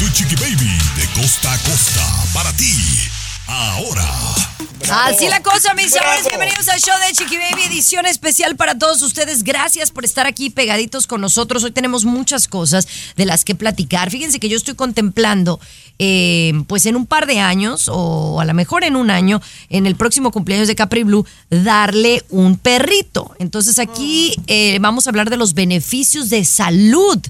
[0.00, 2.00] Tu Chiqui Baby de costa a costa
[2.32, 3.10] para ti.
[3.46, 4.49] Ahora.
[4.90, 6.26] Así la cosa, mis amores.
[6.26, 9.44] Bienvenidos al show de Chiqui Baby, edición especial para todos ustedes.
[9.44, 11.62] Gracias por estar aquí pegaditos con nosotros.
[11.64, 14.10] Hoy tenemos muchas cosas de las que platicar.
[14.10, 15.60] Fíjense que yo estoy contemplando,
[15.98, 19.86] eh, pues en un par de años, o a lo mejor en un año, en
[19.86, 23.34] el próximo cumpleaños de Capri Blue, darle un perrito.
[23.38, 27.20] Entonces aquí eh, vamos a hablar de los beneficios de salud.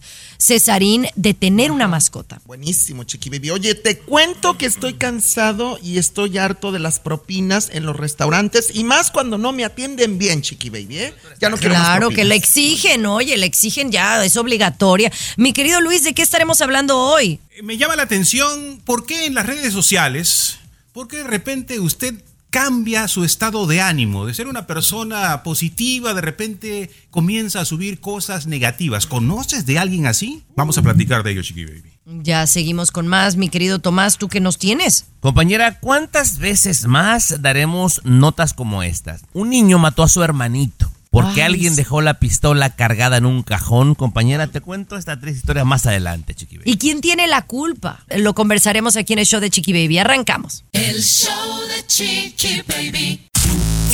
[0.40, 2.40] Cesarín, de tener una mascota.
[2.46, 3.50] Buenísimo, Chiqui Baby.
[3.50, 8.70] Oye, te cuento que estoy cansado y estoy harto de las propinas en los restaurantes
[8.74, 11.14] y más cuando no me atienden bien, Chiqui Baby, ¿eh?
[11.38, 15.12] Ya no quiero más Claro, que le exigen, oye, le exigen ya, es obligatoria.
[15.36, 17.38] Mi querido Luis, ¿de qué estaremos hablando hoy?
[17.62, 20.58] Me llama la atención por qué en las redes sociales,
[20.92, 22.14] por qué de repente usted
[22.48, 28.00] cambia su estado de ánimo, de ser una persona positiva, de repente comienza a subir
[28.00, 29.06] cosas negativas.
[29.06, 30.42] ¿Conoces de alguien así?
[30.56, 31.89] Vamos a platicar de ello, Chiqui Baby.
[32.04, 35.06] Ya seguimos con más, mi querido Tomás, ¿tú qué nos tienes?
[35.20, 39.22] Compañera, ¿cuántas veces más daremos notas como estas?
[39.32, 43.42] Un niño mató a su hermanito porque Ay, alguien dejó la pistola cargada en un
[43.42, 43.94] cajón.
[43.94, 46.70] Compañera, te cuento esta triste historia más adelante, Chiqui Baby.
[46.70, 48.04] ¿Y quién tiene la culpa?
[48.16, 49.98] Lo conversaremos aquí en el show de Chiqui Baby.
[49.98, 50.64] Arrancamos.
[50.72, 53.28] El show de Chiqui Baby.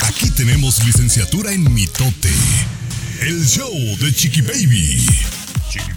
[0.02, 2.32] Aquí tenemos licenciatura en mitote.
[3.22, 5.06] El show de Chiqui Baby.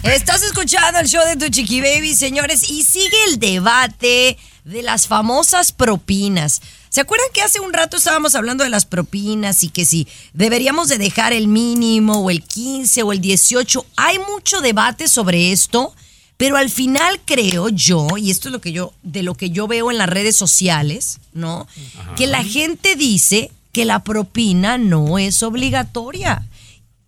[0.02, 5.06] Estás escuchando el show de tu Chiqui Baby, señores, y sigue el debate de las
[5.06, 6.60] famosas propinas.
[6.88, 10.88] ¿Se acuerdan que hace un rato estábamos hablando de las propinas y que si deberíamos
[10.88, 13.86] de dejar el mínimo o el 15 o el 18?
[13.96, 15.94] Hay mucho debate sobre esto,
[16.36, 19.68] pero al final creo yo, y esto es lo que yo de lo que yo
[19.68, 21.68] veo en las redes sociales, ¿no?
[22.16, 26.48] Que la gente dice que la propina no es obligatoria.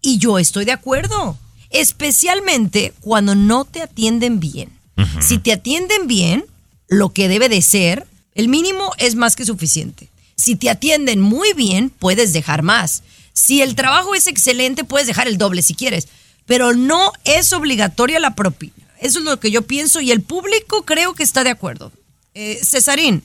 [0.00, 1.36] Y yo estoy de acuerdo,
[1.72, 4.70] especialmente cuando no te atienden bien.
[5.20, 6.44] Si te atienden bien,
[6.86, 10.08] lo que debe de ser, el mínimo es más que suficiente.
[10.36, 13.02] Si te atienden muy bien, puedes dejar más.
[13.32, 16.08] Si el trabajo es excelente, puedes dejar el doble si quieres.
[16.46, 18.72] Pero no es obligatoria la propina.
[19.00, 21.90] Eso es lo que yo pienso y el público creo que está de acuerdo.
[22.34, 23.22] Eh, Cesarín,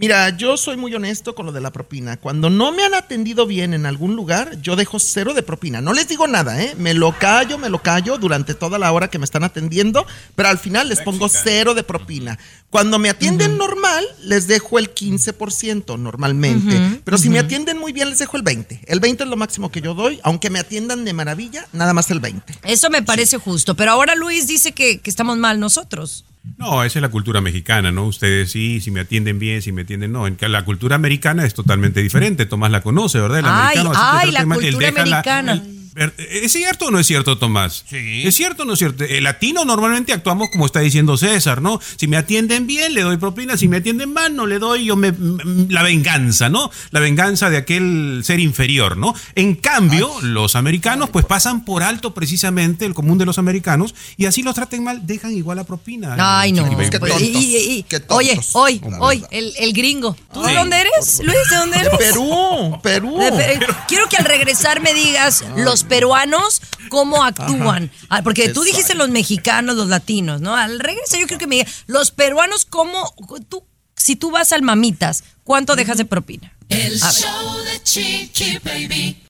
[0.00, 2.16] Mira, yo soy muy honesto con lo de la propina.
[2.16, 5.82] Cuando no me han atendido bien en algún lugar, yo dejo cero de propina.
[5.82, 6.74] No les digo nada, ¿eh?
[6.78, 10.48] Me lo callo, me lo callo durante toda la hora que me están atendiendo, pero
[10.48, 12.38] al final les pongo cero de propina.
[12.70, 17.02] Cuando me atienden normal, les dejo el 15% normalmente.
[17.04, 18.80] pero si me atienden muy bien, les dejo el 20%.
[18.86, 22.10] El 20% es lo máximo que yo doy, aunque me atiendan de maravilla, nada más
[22.10, 22.42] el 20%.
[22.62, 23.74] eso me parece justo.
[23.76, 26.24] Pero ahora Luis dice que, que estamos mal nosotros.
[26.56, 28.06] No, esa es la cultura mexicana, ¿no?
[28.06, 30.26] Ustedes sí, si me atienden bien, si me atienden no.
[30.26, 32.46] En la cultura americana es totalmente diferente.
[32.46, 33.40] Tomás la conoce, ¿verdad?
[33.40, 33.92] El Ay, americano,
[34.32, 35.52] la cultura la- americana.
[35.52, 35.79] el-
[36.18, 37.84] ¿Es cierto o no es cierto, Tomás?
[37.88, 38.22] Sí.
[38.24, 39.04] ¿Es cierto o no es cierto?
[39.04, 41.80] El latino normalmente actuamos como está diciendo César, ¿no?
[41.96, 43.56] Si me atienden bien, le doy propina.
[43.56, 46.70] Si me atienden mal, no le doy yo me, m- la venganza, ¿no?
[46.90, 49.14] La venganza de aquel ser inferior, ¿no?
[49.34, 54.26] En cambio, los americanos pues pasan por alto precisamente el común de los americanos y
[54.26, 56.16] así los traten mal, dejan igual la propina.
[56.18, 56.68] Ay, no.
[56.70, 60.16] Qué Pues, tontos, y- y- y- qué tontos, oye, hoy, hoy, el, el gringo.
[60.32, 60.54] ¿Tú de Sí.
[60.54, 61.36] dónde eres, Luis?
[61.50, 61.98] ¿De dónde De eres?
[61.98, 63.18] Perú, Perú.
[63.18, 63.58] De
[63.88, 67.90] Quiero que al regresar me digas los peruanos cómo actúan.
[68.08, 70.56] Ah, Porque tú dijiste los mexicanos, los latinos, ¿no?
[70.56, 73.14] Al regresar yo creo que me digas los peruanos cómo
[73.48, 73.64] tú
[74.00, 76.52] si tú vas al mamitas, ¿cuánto dejas de propina?
[76.70, 79.22] El show de Chiqui Baby.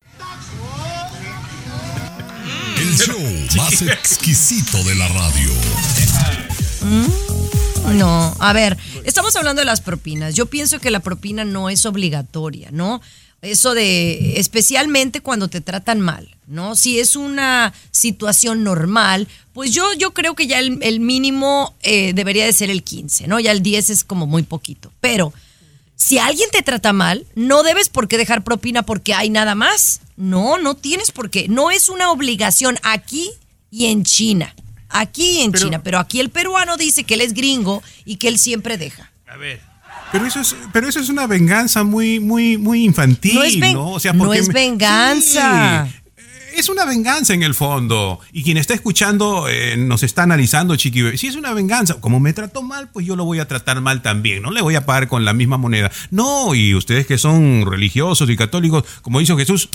[2.78, 3.20] El show
[3.56, 5.50] más exquisito de la radio.
[7.94, 10.34] No, a ver, estamos hablando de las propinas.
[10.34, 13.02] Yo pienso que la propina no es obligatoria, ¿no?
[13.42, 16.76] Eso de, especialmente cuando te tratan mal, ¿no?
[16.76, 22.12] Si es una situación normal, pues yo, yo creo que ya el, el mínimo eh,
[22.12, 23.40] debería de ser el 15, ¿no?
[23.40, 24.92] Ya el 10 es como muy poquito.
[25.00, 25.32] Pero
[25.96, 30.00] si alguien te trata mal, no debes por qué dejar propina porque hay nada más.
[30.16, 31.46] No, no tienes por qué.
[31.48, 33.30] No es una obligación aquí
[33.70, 34.54] y en China.
[34.88, 35.82] Aquí y en China.
[35.82, 39.12] Pero aquí el peruano dice que él es gringo y que él siempre deja.
[39.26, 39.69] A ver.
[40.12, 43.46] Pero eso es, pero eso es una venganza muy, muy, muy infantil, No ¿no?
[43.46, 45.86] es ven- no porque es me- venganza.
[45.86, 45.96] Sí,
[46.56, 48.18] es una venganza en el fondo.
[48.32, 51.16] Y quien está escuchando eh, nos está analizando, Chiqui.
[51.16, 54.02] Si es una venganza, como me trató mal, pues yo lo voy a tratar mal
[54.02, 54.42] también.
[54.42, 55.90] No le voy a pagar con la misma moneda.
[56.10, 59.68] No, y ustedes que son religiosos y católicos, como hizo Jesús,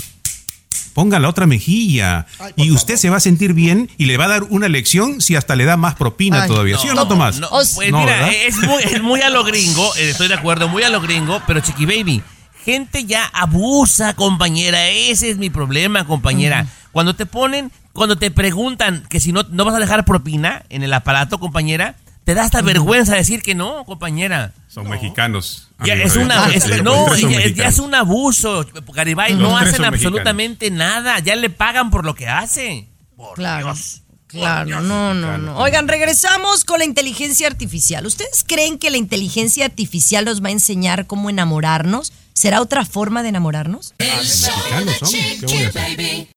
[0.96, 2.24] ponga la otra mejilla.
[2.38, 5.20] Ay, y usted se va a sentir bien y le va a dar una lección
[5.20, 6.78] si hasta le da más propina Ay, todavía.
[6.78, 7.38] ¿Sí o no, Tomás?
[7.38, 10.68] No, pues No, mira, es muy, es muy a lo gringo, eh, estoy de acuerdo,
[10.68, 12.22] muy a lo gringo, pero Chiqui Baby,
[12.64, 16.66] gente ya abusa, compañera, ese es mi problema, compañera.
[16.92, 20.82] Cuando te ponen, cuando te preguntan que si no, no vas a dejar propina en
[20.82, 21.96] el aparato, compañera,
[22.26, 24.52] te da hasta vergüenza decir que no, compañera.
[24.66, 25.70] Son mexicanos.
[25.84, 27.72] Ya es una, es- Sí, no, ustedes son ya, ya mexicanos.
[27.74, 29.94] es un abuso, Garibay, Los no hacen mexicanos.
[29.94, 32.88] absolutamente nada, ya le pagan por lo que hace.
[33.16, 33.66] Por Claro.
[33.66, 34.02] Dios.
[34.40, 35.58] Claro, no, no, no.
[35.58, 38.06] Oigan, regresamos con la inteligencia artificial.
[38.06, 42.12] ¿Ustedes creen que la inteligencia artificial nos va a enseñar cómo enamorarnos?
[42.32, 43.94] ¿Será otra forma de enamorarnos?
[43.98, 45.96] El show mexicanos de son, ¿qué voy Chiqui a hacer?
[45.96, 46.28] Baby.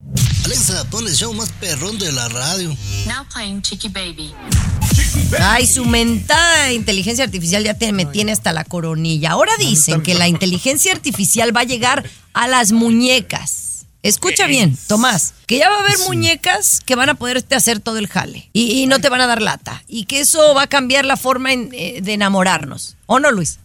[0.45, 2.69] Alexa, pon el show más perrón de la radio.
[3.05, 4.33] Now playing Chicky Baby.
[5.41, 9.31] Ay, su mentada inteligencia artificial ya te, me tiene hasta la coronilla.
[9.31, 13.68] Ahora dicen que la inteligencia artificial va a llegar a las muñecas.
[14.01, 17.97] Escucha bien, Tomás, que ya va a haber muñecas que van a poderte hacer todo
[17.97, 19.83] el jale y, y no te van a dar lata.
[19.87, 22.95] Y que eso va a cambiar la forma en- eh, de enamorarnos.
[23.07, 23.59] ¿O no, Luis?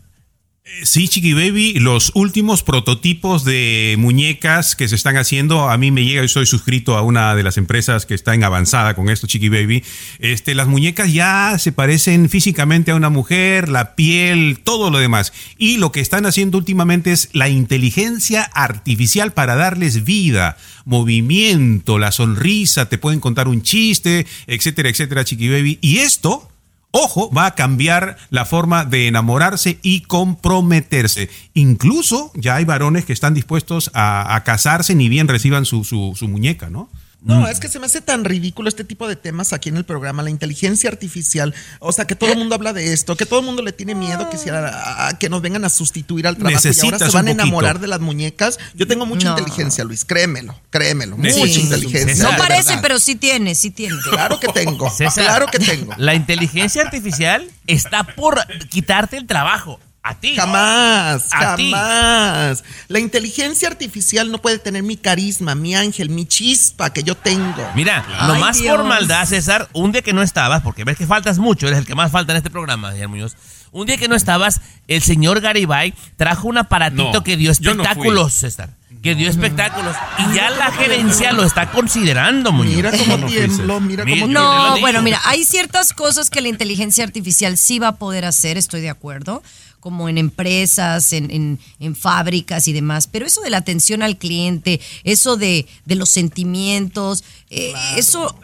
[0.82, 6.06] Sí, Chiqui Baby, los últimos prototipos de muñecas que se están haciendo, a mí me
[6.06, 9.26] llega, yo soy suscrito a una de las empresas que está en avanzada con esto,
[9.26, 9.84] Chiqui Baby.
[10.20, 15.34] Este, las muñecas ya se parecen físicamente a una mujer, la piel, todo lo demás.
[15.58, 20.56] Y lo que están haciendo últimamente es la inteligencia artificial para darles vida,
[20.86, 25.78] movimiento, la sonrisa, te pueden contar un chiste, etcétera, etcétera, Chiqui Baby.
[25.82, 26.50] Y esto
[26.96, 31.28] Ojo, va a cambiar la forma de enamorarse y comprometerse.
[31.52, 36.28] Incluso ya hay varones que están dispuestos a, casarse ni bien reciban su, su, su
[36.28, 36.88] muñeca, ¿no?
[37.24, 39.84] No, es que se me hace tan ridículo este tipo de temas aquí en el
[39.84, 43.40] programa, la inteligencia artificial, o sea, que todo el mundo habla de esto, que todo
[43.40, 46.60] el mundo le tiene miedo que, sea, a- que nos vengan a sustituir al trabajo
[46.68, 48.58] y ahora se van a enamorar de las muñecas.
[48.74, 49.38] Yo tengo mucha No.
[49.38, 52.30] inteligencia, Luis, créemelo, créemelo, mucha inteligencia.
[52.30, 53.96] No parece, pero sí tiene, sí tiene.
[54.10, 55.92] Claro que tengo, César, claro que tengo.
[55.96, 58.38] La inteligencia artificial está por
[58.68, 59.80] quitarte el trabajo.
[60.06, 60.36] A ti.
[60.36, 61.70] Jamás, A ti.
[61.70, 62.62] jamás.
[62.88, 67.66] La inteligencia artificial no puede tener mi carisma, mi ángel, mi chispa que yo tengo.
[67.74, 68.76] Mira, Ay, nomás Dios.
[68.76, 71.86] por maldad, César, un día que no estabas, porque ves que faltas mucho, eres el
[71.86, 73.34] que más falta en este programa, señor Muñoz.
[73.72, 77.52] Un día que no estabas, el señor Garibay trajo un aparatito No, que dio no
[77.52, 78.70] espectáculos, César.
[79.02, 79.96] Que dio espectáculos.
[80.18, 82.74] Y ya la gerencia lo está considerando, Muñoz.
[82.76, 86.48] Mira cómo no tiemblo, mira cómo lo No, bueno, mira, hay ciertas cosas que la
[86.48, 89.42] inteligencia artificial sí va a poder hacer, estoy de acuerdo,
[89.84, 94.16] como en empresas, en, en- en fábricas y demás, pero eso de la atención al
[94.16, 98.34] cliente, eso de, de los sentimientos, eh, eso...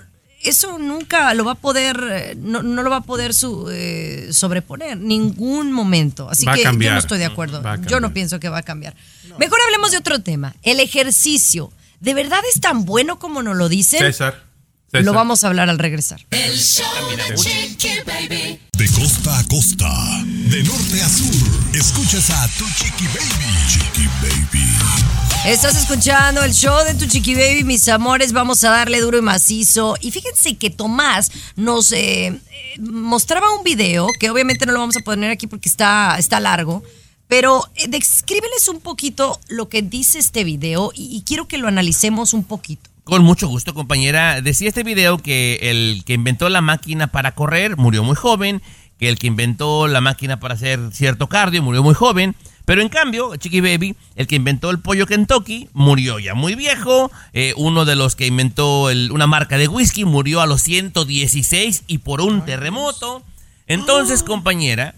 [0.43, 4.29] Eso nunca lo va a poder, eh, no, no lo va a poder su- eh,
[4.33, 6.31] sobreponer, ningún momento.
[6.31, 6.64] Así Va que yo
[6.95, 7.61] no estoy de acuerdo.
[7.91, 8.95] Yo no pienso que va a cambiar.
[9.38, 10.57] Mejor hablemos de otro tema.
[10.62, 11.71] El ejercicio.
[12.00, 13.99] ¿De verdad es tan bueno como nos lo dicen?
[14.00, 14.43] César.
[14.90, 15.04] César.
[15.04, 16.20] Lo vamos a hablar al regresar.
[16.30, 16.85] El show
[17.16, 18.61] de Chiqui Baby.
[18.76, 19.88] De costa a costa,
[20.25, 23.68] de norte a sur, escuchas a tu Chiqui Baby.
[23.68, 25.11] Chiqui Baby.
[25.47, 28.32] Estás escuchando el show de tu chiqui baby, mis amores.
[28.32, 29.97] Vamos a darle duro y macizo.
[30.00, 32.38] Y fíjense que Tomás nos eh,
[32.78, 36.82] mostraba un video que obviamente no lo vamos a poner aquí porque está, está largo.
[37.26, 41.68] Pero eh, descríbeles un poquito lo que dice este video y, y quiero que lo
[41.68, 42.89] analicemos un poquito.
[43.11, 44.40] Con mucho gusto, compañera.
[44.40, 48.62] Decía este video que el que inventó la máquina para correr murió muy joven,
[49.00, 52.37] que el que inventó la máquina para hacer cierto cardio murió muy joven,
[52.67, 57.11] pero en cambio, Chiqui Baby, el que inventó el pollo Kentucky, murió ya muy viejo,
[57.33, 61.83] eh, uno de los que inventó el- una marca de whisky murió a los 116
[61.88, 63.25] y por un terremoto.
[63.67, 64.95] Entonces, compañera,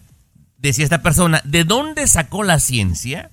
[0.58, 3.30] decía esta persona, ¿de dónde sacó la ciencia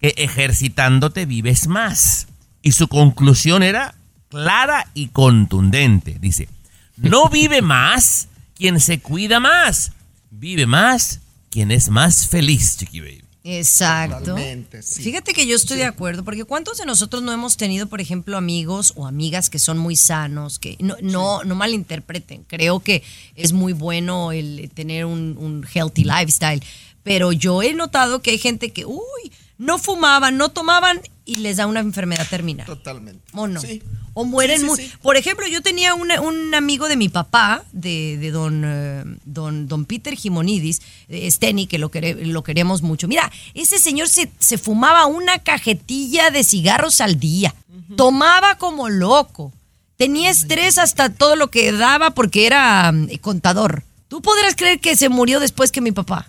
[0.00, 2.28] que ejercitándote vives más?
[2.62, 3.96] Y su conclusión era
[4.32, 6.16] clara y contundente.
[6.18, 6.48] Dice,
[6.96, 9.92] no vive más quien se cuida más,
[10.30, 11.20] vive más
[11.50, 13.24] quien es más feliz, Chiqui Baby.
[13.44, 14.36] Exacto.
[14.80, 15.02] Sí.
[15.02, 18.36] Fíjate que yo estoy de acuerdo, porque ¿cuántos de nosotros no hemos tenido, por ejemplo,
[18.36, 22.44] amigos o amigas que son muy sanos, que no, no, no malinterpreten?
[22.44, 23.02] Creo que
[23.34, 26.62] es muy bueno el tener un, un healthy lifestyle,
[27.02, 31.56] pero yo he notado que hay gente que, uy, no fumaban, no tomaban y les
[31.58, 32.66] da una enfermedad terminal.
[32.66, 33.22] Totalmente.
[33.32, 33.60] ¿O no?
[33.60, 33.82] Sí.
[34.14, 34.92] O mueren Sí, sí, mu- sí.
[35.00, 39.68] Por ejemplo, yo tenía una- un amigo de mi papá, de, de don, eh, don,
[39.68, 43.08] don Peter Jimonidis, eh, Steny, que lo, quere- lo queremos mucho.
[43.08, 47.54] Mira, ese señor se, se fumaba una cajetilla de cigarros al día.
[47.96, 49.52] Tomaba como loco.
[49.96, 53.84] Tenía estrés hasta todo lo que daba porque era mm, contador.
[54.08, 56.28] ¿Tú podrás creer que se murió después que mi papá?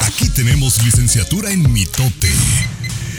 [0.00, 2.30] Aquí tenemos licenciatura en mitote.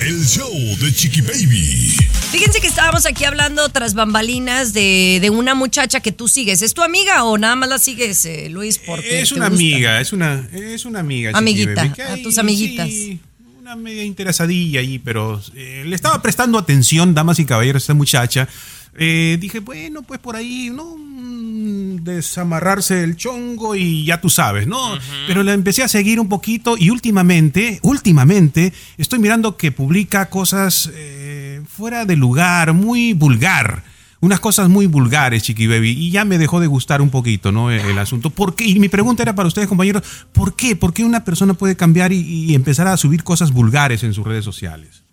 [0.01, 0.51] El show
[0.81, 1.95] de Chiqui Baby.
[2.31, 6.61] Fíjense que estábamos aquí hablando tras bambalinas de, de una muchacha que tú sigues.
[6.61, 8.79] ¿Es tu amiga o nada más la sigues, eh, Luis?
[8.79, 9.63] Porque Es te una gusta?
[9.63, 11.29] amiga, es una, es una amiga.
[11.31, 12.87] Chiqui Amiguita, Baby, que a tus amiguitas.
[12.89, 13.19] sí,
[13.63, 17.93] una media interesadilla ahí, pero eh, le estaba prestando atención, damas y caballeros, a esta
[17.93, 18.49] muchacha.
[18.93, 20.97] Eh, dije, bueno, pues por ahí, ¿no?
[20.97, 24.97] Mm, Desamarrarse el chongo y ya tú sabes, ¿no?
[25.27, 30.91] Pero la empecé a seguir un poquito y últimamente, últimamente, estoy mirando que publica cosas
[30.93, 33.85] eh, fuera de lugar, muy vulgar
[34.23, 37.69] unas cosas muy vulgares, Chiqui Baby, y ya me dejó de gustar un poquito, ¿no?
[37.69, 38.29] El, el asunto.
[38.29, 38.63] ¿Por qué?
[38.63, 40.01] Y mi pregunta era para ustedes, compañeros,
[40.31, 40.77] ¿por qué?
[40.77, 44.25] ¿Por qué una persona puede cambiar y, y empezar a subir cosas vulgares en sus
[44.25, 45.03] redes sociales?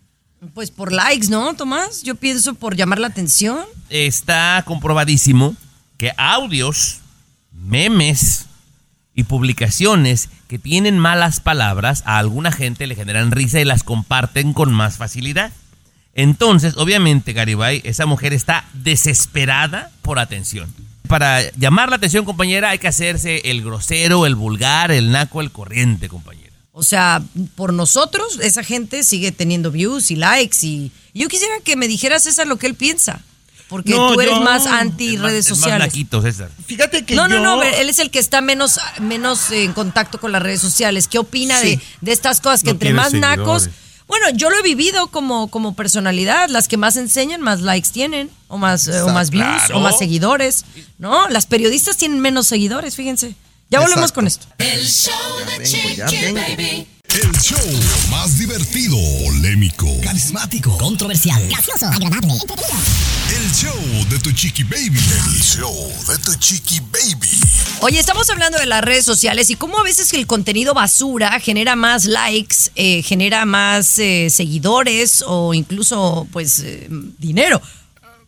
[0.53, 2.03] Pues por likes, ¿no, Tomás?
[2.03, 3.59] Yo pienso por llamar la atención.
[3.89, 5.57] Está comprobadísimo
[5.97, 7.01] que audios,
[7.51, 8.45] memes
[9.13, 14.53] y publicaciones que tienen malas palabras a alguna gente le generan risa y las comparten
[14.53, 15.51] con más facilidad.
[16.13, 20.73] Entonces, obviamente, Garibay, esa mujer está desesperada por atención.
[21.07, 25.51] Para llamar la atención, compañera, hay que hacerse el grosero, el vulgar, el naco, el
[25.51, 26.51] corriente, compañera.
[26.73, 27.21] O sea,
[27.55, 32.23] por nosotros, esa gente sigue teniendo views y likes y yo quisiera que me dijeras
[32.23, 33.21] César lo que él piensa.
[33.67, 35.87] Porque No, tú eres yo- más anti Es más- redes es más sociales.
[35.87, 36.49] naquito, César.
[36.65, 37.39] Fíjate que No, yo...
[37.39, 41.07] no, no, él es el que está menos, menos en contacto con las redes sociales.
[41.07, 41.75] ¿Qué opina Sí.
[41.77, 42.61] de, de estas cosas?
[42.63, 43.69] Que No entre más nacos.
[44.11, 46.49] Bueno, yo lo he vivido como, como personalidad.
[46.49, 49.77] Las que más enseñan, más likes tienen, o más, eh, o más views, Claro.
[49.77, 50.65] o más seguidores.
[50.97, 51.29] ¿No?
[51.29, 53.35] Las periodistas tienen menos seguidores, fíjense.
[53.69, 54.15] Ya volvemos Exacto.
[54.15, 54.47] con esto.
[54.57, 55.13] El show
[55.47, 56.41] de vengo, ya Chiqui vengo.
[56.41, 56.87] Baby.
[57.13, 57.59] El show
[58.09, 60.77] más divertido, polémico, Carismático.
[60.77, 61.45] Controversial.
[61.49, 61.87] Gracioso.
[61.87, 62.31] Agradable.
[62.31, 62.77] Entretenido.
[63.35, 64.97] el show de tu chiqui baby.
[64.97, 67.27] El show de tu chiqui baby.
[67.81, 71.75] Oye, estamos hablando de las redes sociales y cómo a veces el contenido basura genera
[71.75, 76.87] más likes, eh, genera más eh, seguidores o incluso, pues, eh,
[77.17, 77.61] dinero.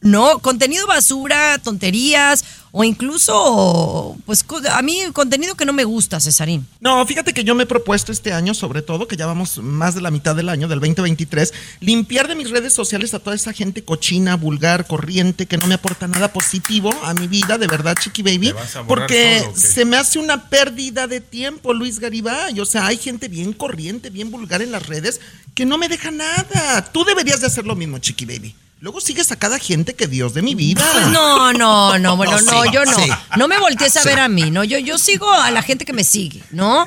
[0.02, 2.44] No, contenido basura, tonterías
[2.76, 6.66] o incluso, pues, a mí contenido que no me gusta, Cesarín.
[6.80, 9.94] No, fíjate que yo me he propuesto este año, sobre todo, que ya vamos más
[9.94, 13.54] de la mitad del año, del 2023, limpiar de mis redes sociales a toda esa
[13.54, 17.96] gente cochina, vulgar, corriente, que no me aporta nada positivo a mi vida, de verdad,
[17.96, 18.56] Chiqui Baby.
[18.88, 22.60] Porque todo, se me hace una pérdida de tiempo, Luis Garibay.
[22.60, 25.22] O sea, hay gente bien corriente, bien vulgar en las redes,
[25.54, 26.92] que no me deja nada.
[26.92, 28.56] Tú deberías de hacer lo mismo, Chiqui Baby.
[28.84, 30.86] Luego sigues a cada gente que Dios de mi vida.
[30.92, 32.94] Pues no, no, no, bueno, No, no, sí, yo no.
[32.94, 33.10] sí.
[33.38, 34.66] No me voltees a ver a mí, ¿no?
[34.66, 36.86] Yo, yo sigo a la gente que me sigue, ¿no?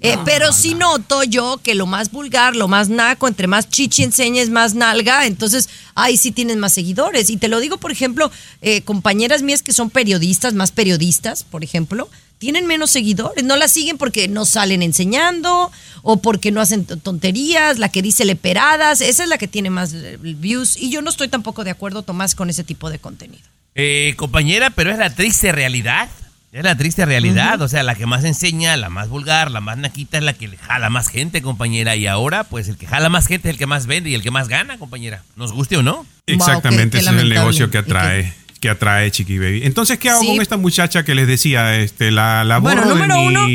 [0.00, 4.02] Eh, pero sí noto yo que lo más vulgar, lo más naco, entre más chichi
[4.02, 7.30] enseñes, más nalga, entonces ahí sí tienes más seguidores.
[7.30, 11.62] Y te lo digo, por ejemplo, eh, compañeras mías que son periodistas, más periodistas, por
[11.62, 13.44] ejemplo, tienen menos seguidores.
[13.44, 15.70] No las siguen porque no salen enseñando
[16.02, 19.92] o porque no hacen tonterías, la que dice leperadas, esa es la que tiene más
[19.92, 20.76] eh, views.
[20.76, 23.42] Y yo no estoy tampoco de acuerdo, Tomás, con ese tipo de contenido.
[23.74, 26.08] Eh, compañera, pero es la triste realidad.
[26.52, 27.60] Es la triste realidad.
[27.60, 30.48] O sea, la que más enseña, la más vulgar, la más naquita es la que
[30.56, 31.96] jala más gente, compañera.
[31.96, 34.22] Y ahora, pues el que jala más gente es el que más vende y el
[34.22, 35.22] que más gana, compañera.
[35.34, 36.06] Nos guste o no.
[36.26, 37.90] Exactamente, ese es el negocio que ¿Y qué?
[37.90, 39.62] atrae, que atrae Chiqui Baby.
[39.64, 40.26] Entonces, ¿qué hago Sí.
[40.28, 41.76] con esta muchacha que les decía?
[41.76, 43.46] Este, la, la Bueno, borro de número uno,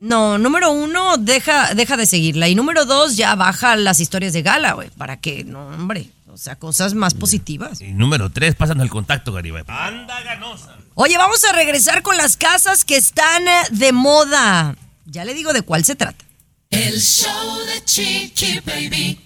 [0.00, 2.48] no, número uno, deja, deja de seguirla.
[2.48, 6.36] Y número dos, ya baja las historias de gala, güey, para que, no, hombre, o
[6.36, 7.80] sea, cosas más positivas.
[7.80, 9.64] Y número tres, pasando el contacto, Garibay.
[9.68, 10.76] Anda ganosa.
[10.94, 14.76] Oye, vamos a regresar con las casas que están eh, de moda.
[15.06, 16.24] Ya le digo de cuál se trata.
[16.70, 19.20] El show de Chiqui Baby.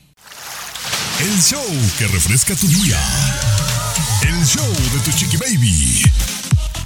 [1.20, 1.64] El show
[1.98, 2.98] que refresca tu día.
[4.22, 6.02] El show de tu chiqui baby.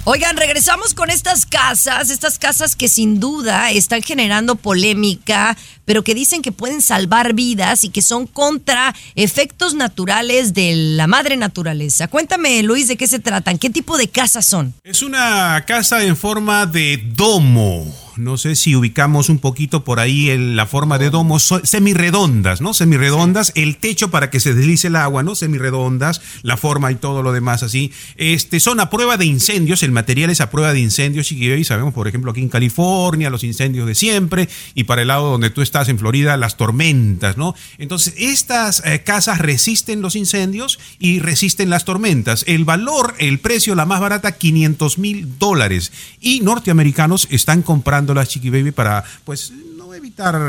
[0.05, 6.13] Oigan, regresamos con estas casas, estas casas que sin duda están generando polémica, pero que
[6.13, 12.09] dicen que pueden salvar vidas y que son contra efectos naturales de la madre naturaleza.
[12.09, 14.73] Cuéntame, Luis, de qué se tratan, qué tipo de casas son.
[14.83, 18.02] Es una casa en forma de domo.
[18.17, 22.61] No sé si ubicamos un poquito por ahí el- la forma de domo, so- semirredondas,
[22.61, 22.73] ¿no?
[22.73, 25.33] Semirredondas, el techo para que se deslice el agua, ¿no?
[25.35, 27.91] Semirredondas, la forma y todo lo demás así.
[28.17, 31.93] Este, son a prueba de incendios, el material es a prueba de incendios, y sabemos,
[31.93, 35.61] por ejemplo, aquí en California, los incendios de siempre, y para el lado donde tú
[35.61, 37.55] estás en Florida, las tormentas, ¿no?
[37.77, 42.43] Entonces, estas eh, casas resisten los incendios y resisten las tormentas.
[42.47, 45.91] El valor, el precio, la más barata, 500 mil dólares.
[46.19, 50.39] Y norteamericanos están comprando las Chiqui Baby para, pues, no evitar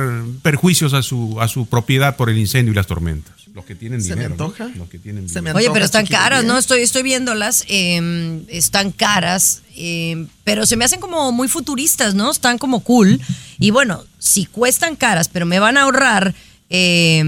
[0.43, 3.35] perjuicios a su, a su propiedad por el incendio y las tormentas.
[3.53, 4.35] Los que tienen Se me dinero.
[4.37, 4.45] ¿no?
[4.47, 4.71] antoja.
[4.77, 5.59] Los que tienen Se me dinero.
[5.59, 6.57] Oye, pero están Chiqui caras, Baby, ¿no?
[6.57, 6.61] ¿eh?
[6.61, 12.33] Estoy, estoy viéndolas, eh, están caras, eh, pero se me hacen como muy futuristas, ¿no?
[12.33, 13.21] Están como cool.
[13.61, 16.35] Y bueno, si cuestan caras, pero me van a ahorrar
[16.71, 17.23] eh,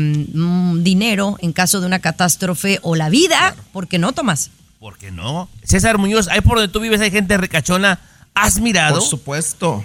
[0.79, 4.51] dinero en caso de una catástrofe o la vida, ¿por qué no, Tomás?
[4.81, 5.49] ¿Por qué no?
[5.63, 8.01] César Muñoz, ahí por donde tú vives hay gente ricachona.
[8.35, 8.99] ¿Has mirado?
[8.99, 9.85] Por supuesto.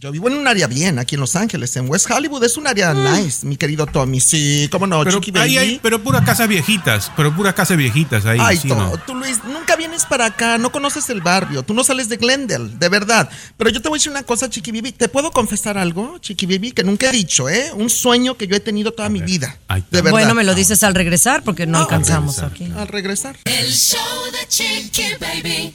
[0.00, 2.44] Yo vivo en un área bien, aquí en Los Ángeles, en West Hollywood.
[2.44, 4.20] Es un área nice, mi querido Tommy.
[4.20, 5.58] Sí, cómo no, Pero, Chiqui ahí Baby.
[5.58, 8.38] hay, pero puras casas viejitas, pero puras casas viejitas ahí.
[8.40, 8.68] Ay, sí,
[9.06, 12.68] tú Luis, nunca vienes para acá, no conoces el barrio, tú no sales de Glendale,
[12.78, 13.28] de verdad.
[13.56, 16.46] Pero yo te voy a decir una cosa, Chiqui Baby, ¿te puedo confesar algo, Chiqui
[16.46, 16.70] Baby?
[16.70, 17.72] Que nunca he dicho, ¿eh?
[17.74, 19.58] Un sueño que yo he tenido toda mi vida.
[19.90, 20.12] De verdad.
[20.12, 22.72] Bueno, me lo dices al regresar porque no Ah, alcanzamos al aquí.
[22.76, 23.36] Al regresar.
[23.44, 23.98] El show
[24.30, 25.74] de Chiqui Baby.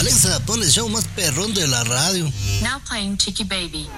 [0.00, 2.24] Alexa, pon el show más perrón de la radio.
[2.62, 3.88] Now playing Chiqui Baby.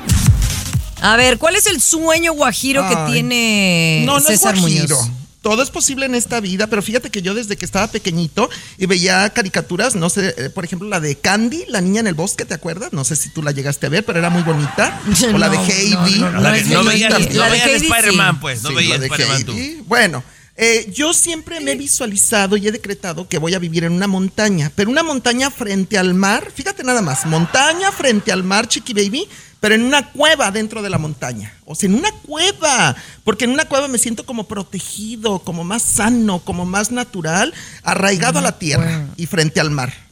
[1.00, 4.96] A ver, ¿cuál es el sueño guajiro que tiene No, no César es guajiro.
[4.96, 5.11] Muñoz?
[5.42, 8.87] Todo es posible en esta vida, pero fíjate que yo desde que estaba pequeñito y
[8.87, 12.44] veía caricaturas, no sé, eh, por ejemplo, la de Candy, la niña en el bosque,
[12.44, 12.92] ¿te acuerdas?
[12.92, 15.00] No sé si tú la llegaste a ver, pero era muy bonita.
[15.32, 16.18] O la de Heidi.
[16.18, 16.72] no, La de- sí.
[16.74, 18.62] Spider-Man, pues.
[18.62, 19.54] No Sí, de Spider-Man tú.
[19.87, 20.24] Bueno,
[20.59, 24.07] Eh, yo siempre me he visualizado y he decretado que voy a vivir en una
[24.07, 28.95] montaña, pero una montaña frente al mar, fíjate nada más, montaña frente al mar, Chiqui
[28.95, 29.29] Baby,
[29.61, 31.53] pero en una cueva dentro de la montaña.
[31.66, 35.83] O sea, en una cueva, porque en una cueva me siento como protegido, como más
[35.83, 40.06] sano, como más natural, arraigado a la tierra y frente al mar.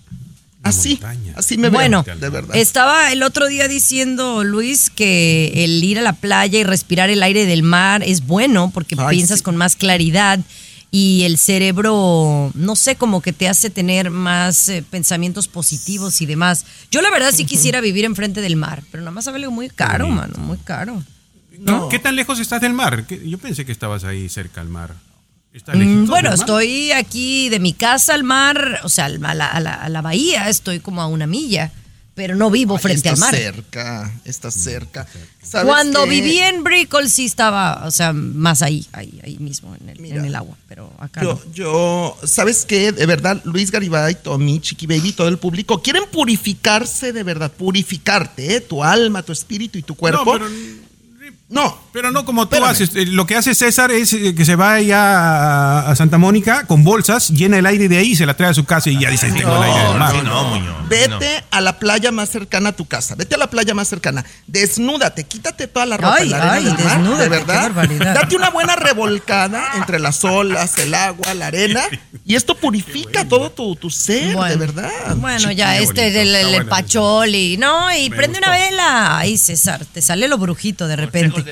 [0.64, 0.98] Así,
[1.36, 2.56] así me veo, Bueno, de verdad.
[2.56, 7.22] estaba el otro día diciendo Luis que el ir a la playa y respirar el
[7.22, 9.44] aire del mar es bueno porque Ay, piensas sí.
[9.44, 10.40] con más claridad
[10.90, 16.26] y el cerebro, no sé, como que te hace tener más eh, pensamientos positivos y
[16.26, 16.64] demás.
[16.90, 20.08] Yo la verdad sí quisiera vivir enfrente del mar, pero nada más sale muy caro,
[20.08, 21.02] mano, muy caro.
[21.58, 21.88] No.
[21.88, 23.06] ¿Qué tan lejos estás del mar?
[23.06, 24.94] ¿Qué- Yo pensé que estabas ahí cerca al mar.
[25.54, 29.34] ¿Estás Mm, lejitos Bueno, estoy aquí de mi casa al mar, o sea, al- a
[29.34, 31.70] la, a la- a la bahía, estoy como a una milla,
[32.16, 33.34] pero no vivo Ay, frente está al mar.
[33.36, 35.06] cerca, está cerca.
[35.42, 36.10] ¿Sabes Cuando qué?
[36.10, 40.16] viví en Brickell sí estaba, o sea, más ahí, ahí, ahí mismo, en el, Mira,
[40.16, 41.52] en el agua, pero acá Yo, no.
[41.52, 42.90] yo, ¿sabes qué?
[42.90, 48.56] De verdad, Luis Garibay, Tommy, Chiqui Baby, todo el público, quieren purificarse de verdad, purificarte,
[48.56, 48.60] ¿eh?
[48.60, 50.24] Tu alma, tu espíritu y tu cuerpo.
[50.24, 50.83] No, pero,
[51.54, 52.72] No, pero no como tú Espérame.
[52.72, 52.96] haces.
[52.96, 56.82] Eh, Lo que hace César es eh, que se va allá a, Santa Mónica con
[56.82, 59.30] bolsas, llena el aire de ahí, se la trae a su casa y ya dice,
[59.30, 60.12] tengo el aire del mar.
[60.12, 60.88] Sí, no, Muñoz.
[60.88, 63.14] Vete a la playa más cercana a tu casa.
[63.14, 64.24] Vete a la playa más cercana.
[64.48, 68.14] Desnúdate, quítate toda la ropa Ay, la arena ay, del mar, desnúdate, de verdad.
[68.14, 71.84] Date una buena revolcada entre las olas, el agua, la arena
[72.26, 74.90] y esto purifica todo tu, tu ser, de verdad.
[75.16, 78.38] Bueno, ya Qué este bonito, del está el, buena pachol y no, y Me prende
[78.38, 79.18] una vela.
[79.18, 81.43] Ay, César, te sale lo brujito de repente.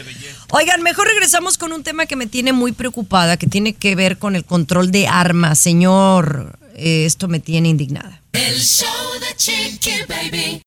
[0.50, 4.18] Oigan, mejor regresamos con un tema que me tiene muy preocupada, que tiene que ver
[4.18, 5.58] con el control de armas.
[5.58, 8.22] Señor, eh, esto me tiene indignada.
[8.32, 8.88] El show
[9.20, 10.62] de Chiqui Baby.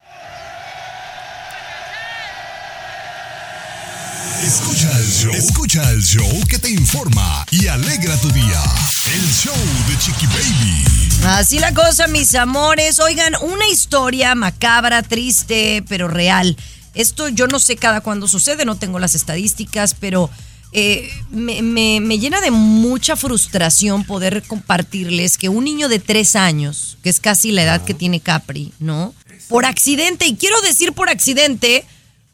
[4.43, 5.33] Escucha el show.
[5.33, 8.61] Escucha el show que te informa y alegra tu día.
[9.05, 9.55] El show
[9.87, 10.83] de Chiqui Baby.
[11.25, 12.99] Así la cosa, mis amores.
[12.99, 16.55] Oigan, una historia macabra, triste, pero real.
[16.95, 20.29] Esto yo no sé cada cuándo sucede, no tengo las estadísticas, pero
[20.71, 26.35] eh, me, me- me llena de mucha frustración poder compartirles que un niño de tres
[26.35, 29.13] años, que es casi la edad que tiene Capri, ¿no?
[29.47, 31.85] Por accidente, y quiero decir por accidente,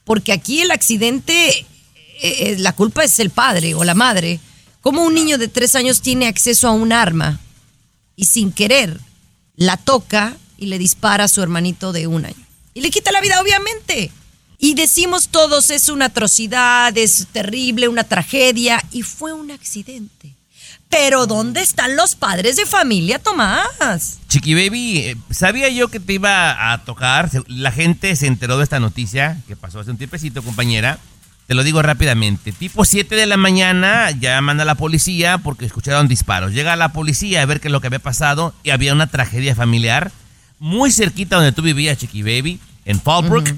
[0.06, 1.66] porque aquí el accidente, eh,
[2.22, 4.40] eh, la culpa es el padre o la madre.
[4.82, 7.40] ¿Cómo un niño de tres años tiene acceso a un arma?
[8.16, 9.00] y sin querer
[9.56, 12.46] la toca y le dispara a su hermanito de un año.
[12.76, 14.12] Y le quita la vida, obviamente.
[14.64, 20.36] Y decimos todos, es una atrocidad, es terrible, una tragedia, y fue un accidente.
[20.88, 24.20] Pero ¿dónde están los padres de familia, Tomás?
[24.28, 27.32] Chiqui Baby, eh, sabía yo que te iba a tocar.
[27.48, 31.00] La gente se enteró de esta noticia que pasó hace un tiempecito, compañera.
[31.48, 32.52] Te lo digo rápidamente.
[32.52, 36.52] Tipo 7 de la mañana ya manda la policía porque escucharon disparos.
[36.52, 39.56] Llega la policía a ver qué es lo que había pasado y había una tragedia
[39.56, 40.12] familiar
[40.60, 43.50] muy cerquita donde tú vivías, Chiqui Baby, en Fallbrook.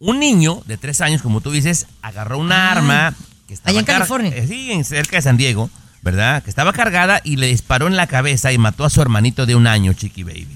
[0.00, 3.14] Un niño de 3 años, como tú dices, agarró una arma
[3.46, 4.32] que estaba Allá en California.
[4.34, 5.68] eh, Sí, en cerca de San Diego,
[6.00, 6.42] ¿verdad?
[6.42, 9.54] Que estaba cargada y le disparó en la cabeza y mató a su hermanito de
[9.56, 10.48] un año, Chiqui Baby.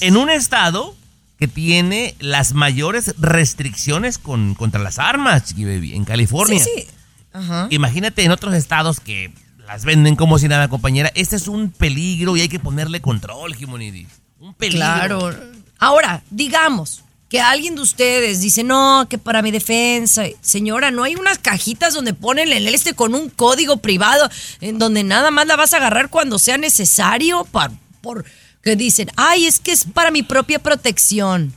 [0.00, 0.96] En un estado
[1.38, 6.58] que tiene las mayores restricciones con, contra las armas, Chiqui Baby, en California.
[6.58, 6.86] Sí, sí.
[7.34, 7.66] Ajá.
[7.68, 9.30] Imagínate en otros estados que
[9.66, 11.12] las venden como si nada, compañera.
[11.14, 14.08] Este es un peligro y hay que ponerle control, Jimonidis.
[14.40, 14.78] Un peligro.
[14.78, 15.34] Claro.
[15.78, 21.16] Ahora, digamos que alguien de ustedes dice, no, que para mi defensa, señora, no hay
[21.16, 25.56] unas cajitas donde ponen el este con un código privado en donde nada más la
[25.56, 28.24] vas a agarrar cuando sea necesario, por, por
[28.62, 31.52] que dicen, ay, es que es para mi propia protección.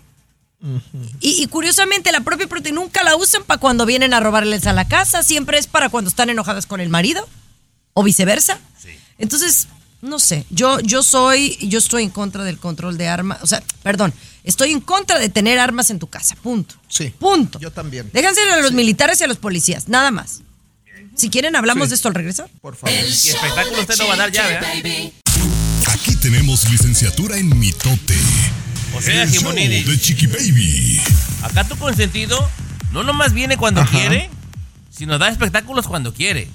[1.21, 4.73] Y, y curiosamente la propia protección nunca la usan para cuando vienen a robarles a
[4.73, 7.27] la casa, siempre es para cuando están enojadas con el marido
[7.93, 8.59] o viceversa.
[9.17, 9.67] Entonces,
[10.01, 13.61] no sé, yo, yo soy, yo estoy en contra del control de armas, o sea,
[13.83, 16.75] perdón, estoy en contra de tener armas en tu casa, punto.
[16.87, 17.13] Sí.
[17.19, 17.59] Punto.
[17.59, 18.09] Yo también.
[18.13, 20.41] Déjense a los militares y a los policías, nada más.
[21.15, 21.89] Si quieren, hablamos Sí.
[21.89, 22.49] de esto al regresar.
[22.61, 22.95] Por favor.
[22.95, 24.73] El show espectáculo usted no va a dar ya, ¿verdad?
[25.87, 28.15] Aquí tenemos licenciatura en mitote.
[28.95, 31.01] O sea, El show de Chiqui Baby.
[31.43, 32.49] Acá tu consentido
[32.91, 34.29] no nomás viene cuando quiere,
[34.89, 36.47] sino da espectáculos cuando quiere.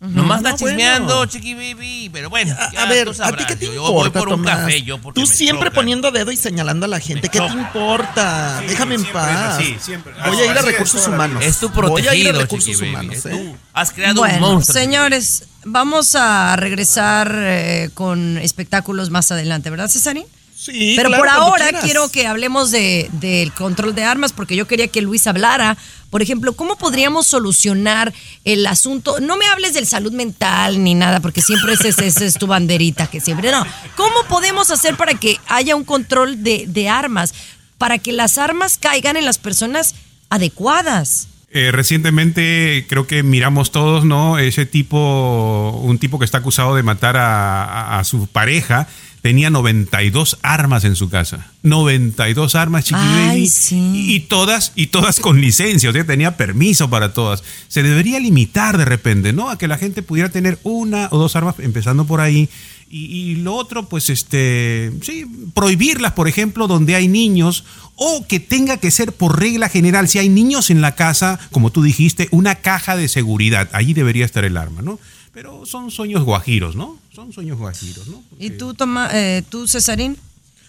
[0.00, 1.30] Nomás está No, chismeando, bueno.
[1.30, 2.08] chiqui baby.
[2.10, 3.92] Pero bueno, A, ya a ver, tú ¿a sabrás, ti qué te yo, importa, yo
[3.92, 4.56] voy por un Tomás?
[4.60, 5.74] café, yo porque Tú me siempre chocan.
[5.74, 7.28] poniendo dedo y señalando a la gente.
[7.28, 8.62] ¿Qué te importa?
[8.66, 9.58] Déjame en paz.
[9.62, 10.12] sí, siempre.
[10.26, 11.44] Voy a ir a recursos humanos.
[11.44, 12.90] Es tu Voy a ir a protegido, recursos chiqui baby.
[12.94, 13.30] humanos, Es ¿eh?
[13.30, 13.56] tú.
[13.74, 14.80] Has creado bueno, un monstruo.
[14.80, 20.24] señores, vamos a regresar eh, con espectáculos más adelante, ¿verdad, Cesarín?
[20.62, 24.66] Sí, Pero claro, por ahora quiero que hablemos de- del control de armas, porque yo
[24.66, 25.78] quería que Luis hablara.
[26.10, 28.12] Por ejemplo, ¿cómo podríamos solucionar
[28.44, 29.20] el asunto?
[29.20, 33.06] No me hables del salud mental ni nada, porque siempre esa es, es tu banderita,
[33.06, 33.64] que siempre no.
[33.96, 37.32] ¿Cómo podemos hacer para que haya un control de, de armas?
[37.78, 39.94] Para que las armas caigan en las personas
[40.28, 41.28] adecuadas.
[41.52, 44.38] Eh, recientemente creo que miramos todos, ¿no?
[44.38, 48.86] Ese tipo, un tipo que está acusado de matar a, a- a su pareja,
[49.22, 51.50] tenía 92 armas en su casa.
[51.62, 53.48] 92 armas, chiqui Ay, baby.
[53.48, 53.76] sí.
[53.94, 57.42] Y, y todas, y todas con licencia, o sea, tenía permiso para todas.
[57.68, 59.50] Se debería limitar de repente, ¿no?
[59.50, 62.48] A que la gente pudiera tener una o dos armas, empezando por ahí.
[62.92, 68.40] Y, y lo otro, pues, este, sí, prohibirlas, por ejemplo, donde hay niños, o que
[68.40, 72.26] tenga que ser por regla general, si hay niños en la casa, como tú dijiste,
[72.32, 74.98] una caja de seguridad, allí debería estar el arma, ¿no?
[75.32, 76.98] Pero son sueños guajiros, ¿no?
[77.20, 78.22] Son sueños guajiros, ¿no?
[78.38, 80.16] ¿Y tú, Toma, eh, tú Cesarín?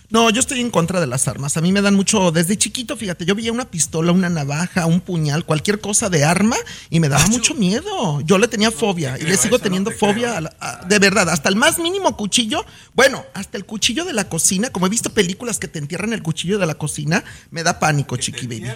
[0.10, 1.56] No, yo estoy en contra de las armas.
[1.56, 5.00] A mí me dan mucho, desde chiquito, fíjate, yo veía una pistola, una navaja, un
[5.00, 6.58] puñal, cualquier cosa de arma
[6.90, 8.20] y me daba mucho miedo.
[8.26, 11.48] Yo le tenía fobia y le sigo teniendo fobia, a la- a- de verdad, hasta
[11.48, 15.58] el más mínimo cuchillo, bueno, hasta el cuchillo de la cocina, como he visto películas
[15.58, 18.70] que te entierran el cuchillo de la cocina, me da pánico, chiqui baby.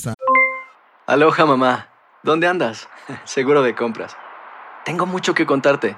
[1.05, 1.89] Aloha mamá,
[2.23, 2.87] ¿dónde andas?
[3.25, 4.15] Seguro de compras.
[4.85, 5.97] Tengo mucho que contarte.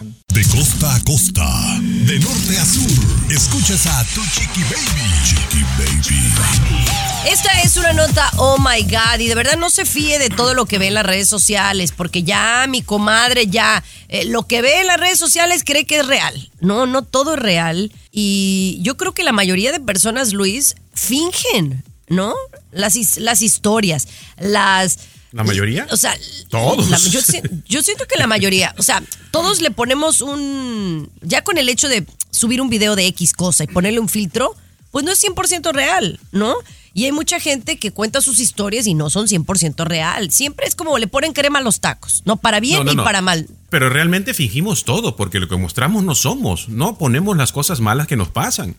[0.00, 5.62] De costa a costa, de norte a sur, escuchas a tu chiqui baby.
[5.78, 7.30] Baby.
[7.30, 10.54] Esta es una nota, oh my God, y de verdad no se fíe de todo
[10.54, 14.62] lo que ve en las redes sociales, porque ya mi comadre ya eh, lo que
[14.62, 16.50] ve en las redes sociales cree que es real.
[16.58, 17.92] No, no todo es real.
[18.10, 22.34] Y yo creo que la mayoría de personas, Luis, fingen, ¿no?
[22.72, 24.98] Las, las historias, las...
[25.34, 25.86] ¿La mayoría?
[25.90, 26.16] O sea,
[26.48, 26.88] Todos.
[26.90, 31.10] la- yo, si- yo siento que la mayoría, o sea, todos le ponemos un.
[31.22, 34.54] Ya con el hecho de subir un video de X cosa y ponerle un filtro,
[34.92, 36.54] pues no es 100% real, ¿no?
[36.96, 40.30] Y hay mucha gente que cuenta sus historias y no son 100% real.
[40.30, 42.36] Siempre es como le ponen crema a los tacos, ¿no?
[42.36, 43.02] Para bien No, no.
[43.02, 43.48] para mal.
[43.70, 46.68] Pero realmente fingimos todo, porque lo que mostramos no somos.
[46.68, 48.76] No ponemos las cosas malas que nos pasan.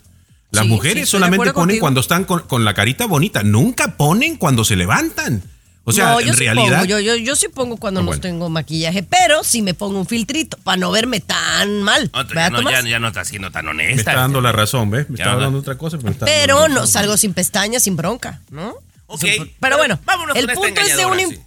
[0.52, 1.80] Las Sí, mujeres solamente ponen contigo.
[1.82, 3.42] cuando están con, con la carita bonita.
[3.42, 5.42] Nunca ponen cuando se levantan.
[5.88, 6.80] O sea, no, yo en sí realidad.
[6.80, 8.20] pongo, yo, yo, yo sí pongo cuando Ah, no bueno.
[8.20, 12.10] tengo maquillaje, pero sí me pongo un filtrito para no verme tan mal.
[12.12, 13.94] Otro, ¿verdad, ya, no, ya, ya no está siendo tan me honesta.
[14.10, 15.08] está dando la razón, ¿ves?
[15.08, 16.88] Me está no hablando otra cosa, pero me está Pero no razón.
[16.88, 18.74] salgo sin pestañas, sin bronca, ¿no?
[19.06, 21.40] Ok, Pero, pero bueno, vámonos el con esta punto es de un in-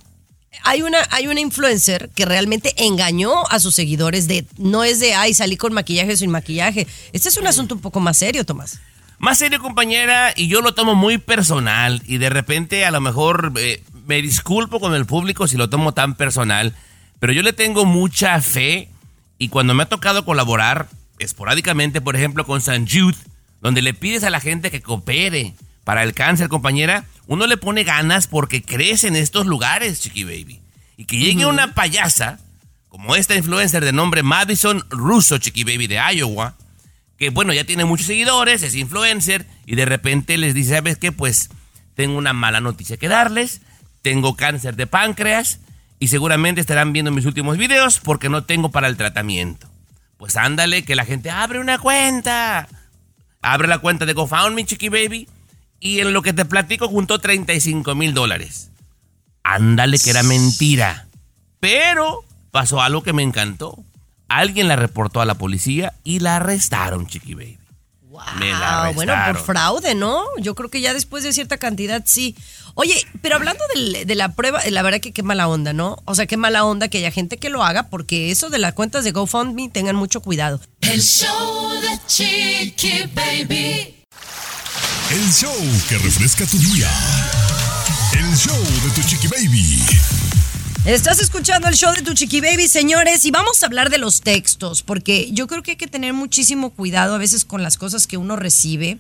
[0.63, 5.13] hay una hay una influencer que realmente engañó a sus seguidores de no es de
[5.13, 6.88] ay salí con maquillaje o sin maquillaje.
[7.12, 8.80] Este es un asunto un poco más serio, Tomás.
[9.19, 12.02] Más serio, compañera, y yo lo tomo muy personal.
[12.06, 15.93] Y de repente, a lo mejor eh, me disculpo con el público si lo tomo
[15.93, 16.76] tan personal.
[17.19, 18.89] Pero yo le tengo mucha fe.
[19.38, 23.15] Y cuando me ha tocado colaborar esporádicamente, por ejemplo, con San Jude,
[23.62, 27.84] donde le pides a la gente que coopere para el cáncer, compañera, uno le pone
[27.84, 30.60] ganas porque crece en estos lugares, chiqui baby.
[30.98, 32.39] Y que llegue una payasa,
[32.88, 36.56] como esta influencer de nombre Madison Russo, chiqui baby de Iowa,
[37.17, 41.12] que bueno, ya tiene muchos seguidores, es influencer, y de repente les dice, ¿sabes qué?
[41.12, 41.50] Pues
[41.93, 43.62] tengo una mala noticia que darles,
[44.02, 45.60] tengo cáncer de páncreas,
[46.00, 49.68] y seguramente estarán viendo mis últimos videos porque no tengo para el tratamiento.
[50.18, 52.68] Pues ándale, que la gente abre una cuenta.
[53.42, 55.28] Abre la cuenta de GoFundMe, Chiqui Baby,
[55.80, 58.72] y en lo que te platico juntó 35 mil dólares.
[59.44, 61.08] Ándale, que era mentira.
[61.60, 63.78] Pero pasó algo que me encantó.
[64.28, 67.59] Alguien la reportó a la policía y la arrestaron, Chiqui Baby.
[68.38, 70.24] Me la Ah, bueno, por fraude, ¿no?
[70.40, 72.36] Yo creo que ya después de cierta cantidad sí.
[72.76, 75.98] Oye, pero hablando del- de la prueba, la verdad que qué mala onda, ¿no?
[76.06, 78.74] O sea, qué mala onda que haya gente que lo haga, porque eso de las
[78.74, 80.60] cuentas de GoFundMe, tengan mucho cuidado.
[80.82, 83.96] El show de Chiqui Baby.
[85.12, 85.56] El show
[85.90, 86.90] que refresca tu día.
[88.14, 89.84] El show de tu chiqui baby.
[90.86, 94.22] Estás escuchando el show de tu chiqui baby, señores, y vamos a hablar de los
[94.22, 98.08] textos, porque yo creo que hay que tener muchísimo cuidado a veces con las cosas
[98.08, 98.98] que uno recibe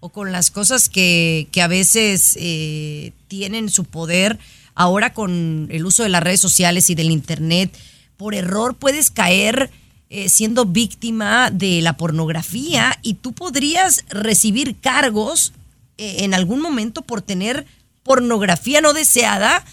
[0.00, 4.38] o con las cosas que, que a veces eh, tienen su poder.
[4.74, 7.74] Ahora con el uso de las redes sociales y del internet,
[8.18, 9.70] por error puedes caer
[10.10, 15.54] eh, siendo víctima de la pornografía y tú podrías recibir cargos
[15.96, 17.64] eh, en algún momento por tener
[18.02, 19.64] pornografía no deseada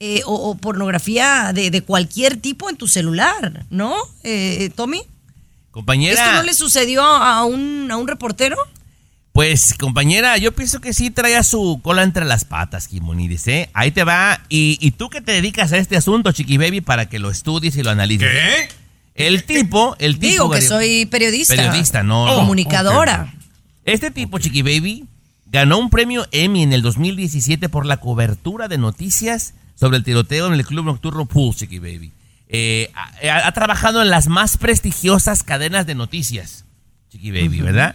[0.00, 5.02] eh, o, o pornografía de, de cualquier tipo en tu celular, ¿no, eh, Tommy?
[5.70, 6.14] Compañera.
[6.14, 8.56] ¿Esto no le sucedió a un, a un reportero?
[9.32, 13.68] Pues, compañera, yo pienso que sí traía su cola entre las patas, Kimonides, ¿eh?
[13.74, 14.40] Ahí te va.
[14.48, 17.76] Y, y tú que te dedicas a este asunto, Chiqui Baby, para que lo estudies
[17.76, 18.30] y lo analices.
[18.30, 18.68] ¿Qué?
[19.14, 20.32] El tipo, el tipo.
[20.32, 21.54] Digo que soy periodista.
[21.54, 22.34] Periodista, no.
[22.34, 23.34] Comunicadora.
[23.84, 25.04] Este tipo, Chiqui Baby,
[25.46, 30.48] ganó un premio Emmy en el 2017 por la cobertura de noticias sobre el tiroteo
[30.48, 32.12] en el club nocturno Pool, Chiqui Baby.
[32.48, 36.64] Eh, ha, ha trabajado en las más prestigiosas cadenas de noticias,
[37.10, 37.94] Chiqui Baby, ¿verdad?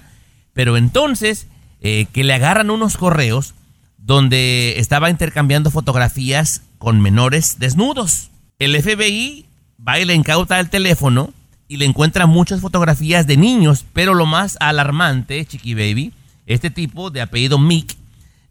[0.54, 1.48] Pero entonces,
[1.82, 3.56] eh, que le agarran unos correos
[3.98, 8.30] donde estaba intercambiando fotografías con menores desnudos.
[8.60, 9.46] El FBI
[9.86, 11.34] va y le incauta el teléfono
[11.68, 16.14] y le encuentra muchas fotografías de niños, pero lo más alarmante, Chiqui Baby,
[16.46, 17.96] este tipo de apellido Mick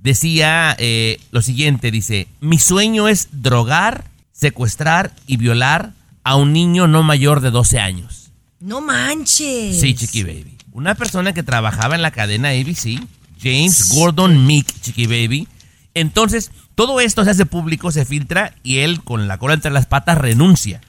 [0.02, 5.92] decía eh, lo siguiente, dice, mi sueño es drogar, secuestrar y violar
[6.24, 8.30] a un niño no mayor de 12 años.
[8.60, 9.80] No manches.
[9.80, 10.58] Sí, Chiqui Baby.
[10.72, 13.00] Una persona que trabajaba en la cadena ABC,
[13.42, 15.48] James Gordon Meek, Chiqui Baby.
[15.94, 19.86] Entonces, todo esto se hace público, se filtra y él, con la cola entre las
[19.86, 20.80] patas, renuncia.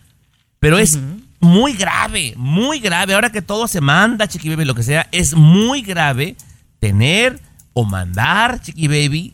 [0.60, 1.00] Pero es
[1.40, 3.16] muy grave, muy grave.
[3.16, 6.36] Ahora que todo se manda, Chiqui Baby, lo que sea, es muy grave
[6.80, 7.40] tener
[7.74, 9.34] o mandar, Chiqui Baby,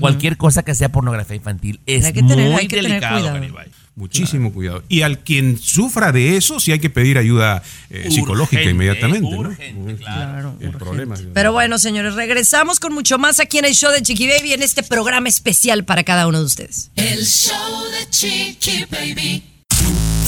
[0.00, 1.80] cualquier cosa que sea pornografía infantil.
[1.86, 3.34] Es Hay que tener- muy hay que tener delicado, cuidado.
[3.40, 3.68] Garibay.
[3.96, 4.84] Muchísimo cuidado.
[4.88, 9.28] Y al quien sufra de eso, sí hay que pedir ayuda eh, psicológica Urgente, inmediatamente.
[9.28, 9.38] ¿no?
[9.38, 10.54] urgente, claro.
[10.60, 11.16] El problema.
[11.34, 14.62] Pero bueno, señores, regresamos con mucho más aquí en el show de Chiqui Baby en
[14.62, 16.92] este programa especial para cada uno de ustedes.
[16.94, 17.54] El show
[17.98, 19.42] de Chiqui Baby.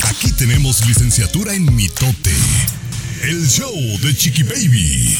[0.05, 2.33] Aquí tenemos licenciatura en mitote.
[3.23, 3.73] El show
[4.03, 5.17] de Chiqui Baby.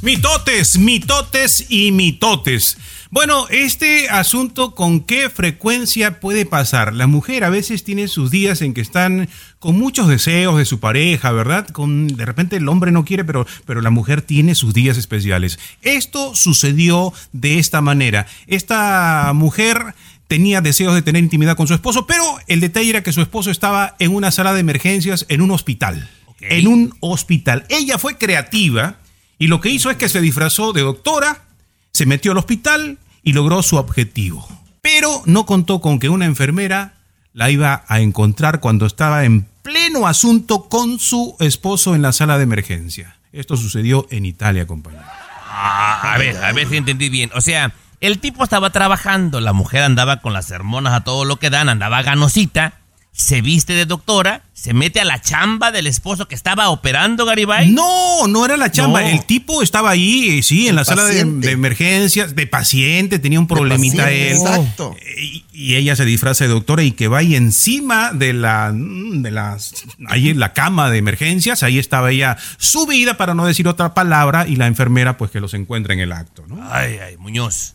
[0.00, 2.78] Mitotes, mitotes y mitotes.
[3.10, 6.94] Bueno, este asunto con qué frecuencia puede pasar.
[6.94, 10.78] La mujer a veces tiene sus días en que están con muchos deseos de su
[10.78, 11.66] pareja, ¿verdad?
[11.66, 15.58] Con de repente el hombre no quiere, pero pero la mujer tiene sus días especiales.
[15.82, 18.28] Esto sucedió de esta manera.
[18.46, 19.96] Esta mujer
[20.28, 23.50] tenía deseos de tener intimidad con su esposo, pero el detalle era que su esposo
[23.50, 26.08] estaba en una sala de emergencias en un hospital.
[26.40, 27.64] En un hospital.
[27.68, 28.98] Ella fue creativa
[29.38, 31.42] y lo que hizo es que se disfrazó de doctora,
[31.92, 34.46] se metió al hospital y logró su objetivo.
[34.82, 36.94] Pero no contó con que una enfermera
[37.32, 42.36] la iba a encontrar cuando estaba en pleno asunto con su esposo en la sala
[42.36, 43.16] de emergencia.
[43.32, 45.04] Esto sucedió en Italia, compañero.
[45.50, 47.30] Ah, a ver, a ver si entendí bien.
[47.34, 51.36] O sea, el tipo estaba trabajando, la mujer andaba con las hormonas a todo lo
[51.38, 52.74] que dan, andaba ganosita,
[53.12, 57.70] se viste de doctora, se mete a la chamba del esposo que estaba operando Garibay.
[57.70, 59.00] No, no era la chamba.
[59.00, 59.08] No.
[59.08, 63.46] El tipo estaba ahí, eh, sí, en la sala de, emergencias, de paciente, tenía un
[63.46, 64.36] problemita paciente, él.
[64.36, 64.96] exacto.
[65.20, 69.30] Y, y ella se disfraza de doctora y que va ahí encima de la, de
[69.32, 69.74] las,
[70.06, 74.46] ahí en la cama de emergencias, ahí estaba ella subida para no decir otra palabra
[74.46, 76.60] y la enfermera pues que los encuentra en el acto, ¿no?
[76.70, 77.74] Ay, ay, Muñoz.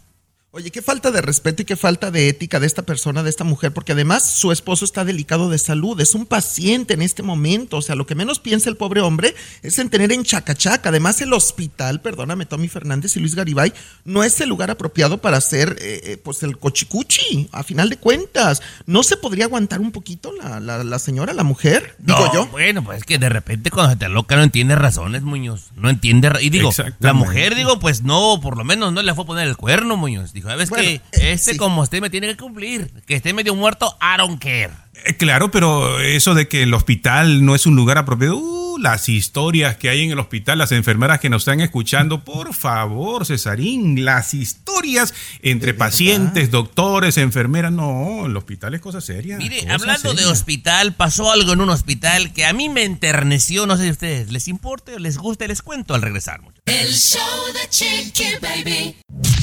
[0.55, 3.43] Oye, qué falta de respeto y qué falta de ética de esta persona, de esta
[3.43, 7.77] mujer, porque además su esposo está delicado de salud, es un paciente en este momento,
[7.77, 10.89] o sea, lo que menos piensa el pobre hombre es en tener en chacachaca.
[10.89, 13.73] Además, el hospital, perdóname, Tommy Fernández y Luis Garibay,
[14.05, 17.97] no es el lugar apropiado para hacer, eh, eh, pues, el cochicuchi, a final de
[17.97, 18.61] cuentas.
[18.85, 21.95] ¿No se podría aguantar un poquito la, la- la señora, la mujer?
[21.97, 22.45] Digo No, yo.
[22.49, 25.71] Bueno, pues es que de repente cuando se te loca no entiende razones, Muñoz.
[25.75, 26.29] No entiende.
[26.41, 29.47] Y digo, la mujer, digo, pues no, por lo menos no le fue a poner
[29.47, 30.31] el cuerno, Muñoz.
[30.43, 30.95] Dijo, ¿sabes Bueno, qué?
[30.95, 31.57] eh, Este sí.
[31.57, 32.91] como usted me tiene que cumplir.
[33.05, 34.71] Que esté medio muerto, I don't care.
[35.05, 39.07] Eh, Claro, pero eso de que el hospital no es un lugar apropiado, uh, las
[39.09, 44.03] historias que hay en el hospital, las enfermeras que nos están escuchando, por favor, Cesarín,
[44.03, 49.37] las historias entre pacientes, doctores, enfermeras, no, el hospital es cosa seria.
[49.37, 53.65] Mire, cosa hablando de hospital, pasó algo en un hospital que a mí me enterneció.
[53.67, 56.41] No sé si a ustedes les importe o les guste, les cuento al regresar.
[56.41, 56.63] muchachos.
[56.65, 58.95] El show de Chiqui Baby.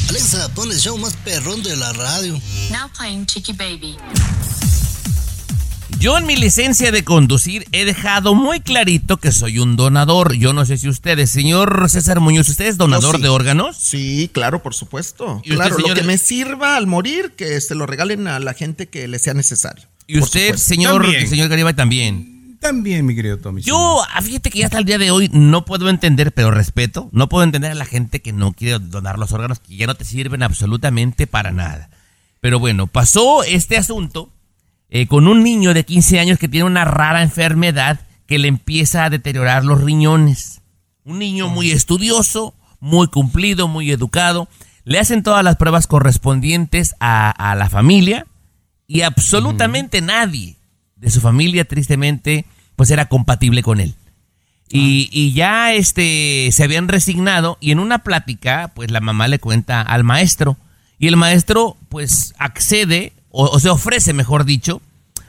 [0.08, 2.32] Alexa, pon el show más perrón de la radio.
[2.70, 3.96] Now playing Chiqui Baby.
[6.00, 10.32] Yo en mi licencia de conducir he dejado muy clarito que soy un donador.
[10.32, 13.22] Yo no sé si ustedes, señor César Muñoz, ¿usted es donador sí.
[13.22, 13.76] de órganos?
[13.76, 15.42] Sí, claro, por supuesto.
[15.44, 18.54] ¿Y usted, Claro, lo que me sirva al morir, que se lo regalen a la
[18.54, 19.84] gente que le sea necesario.
[20.06, 21.28] Y usted, señor, También.
[21.28, 22.56] señor Garibay, también.
[22.60, 23.60] También, mi querido Tommy.
[23.60, 27.10] Yo, ah, fíjate que ya hasta el día de hoy no puedo entender, pero respeto,
[27.12, 29.94] no puedo entender a la gente que no quiere donar los órganos, que ya no
[29.96, 31.90] te sirven absolutamente para nada.
[32.40, 34.30] Pero bueno, pasó este asunto
[34.90, 39.04] eh, con un niño de 15 años que tiene una rara enfermedad que le empieza
[39.04, 40.60] a deteriorar los riñones.
[41.04, 44.48] Un niño muy estudioso, muy cumplido, muy educado.
[44.84, 48.26] Le hacen todas las pruebas correspondientes a, a la familia
[48.86, 50.56] y absolutamente nadie
[50.96, 52.44] de su familia, tristemente,
[52.76, 53.94] pues era compatible con él.
[54.68, 59.40] Y, y ya este se habían resignado y en una plática, pues la mamá le
[59.40, 60.56] cuenta al maestro
[60.98, 64.82] y el maestro pues accede o, o se ofrece, mejor dicho,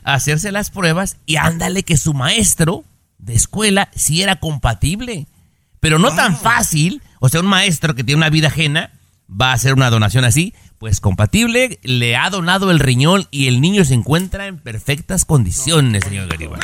[0.04, 2.84] a hacerse las pruebas y ándale que su maestro
[3.18, 5.28] de escuela sí era compatible,
[5.80, 8.92] pero no tan fácil, o sea, un maestro que tiene una vida ajena
[9.30, 13.62] va a hacer una donación así, pues compatible, le ha donado el riñón y el
[13.62, 16.60] niño se encuentra en perfectas condiciones, señor Garibay.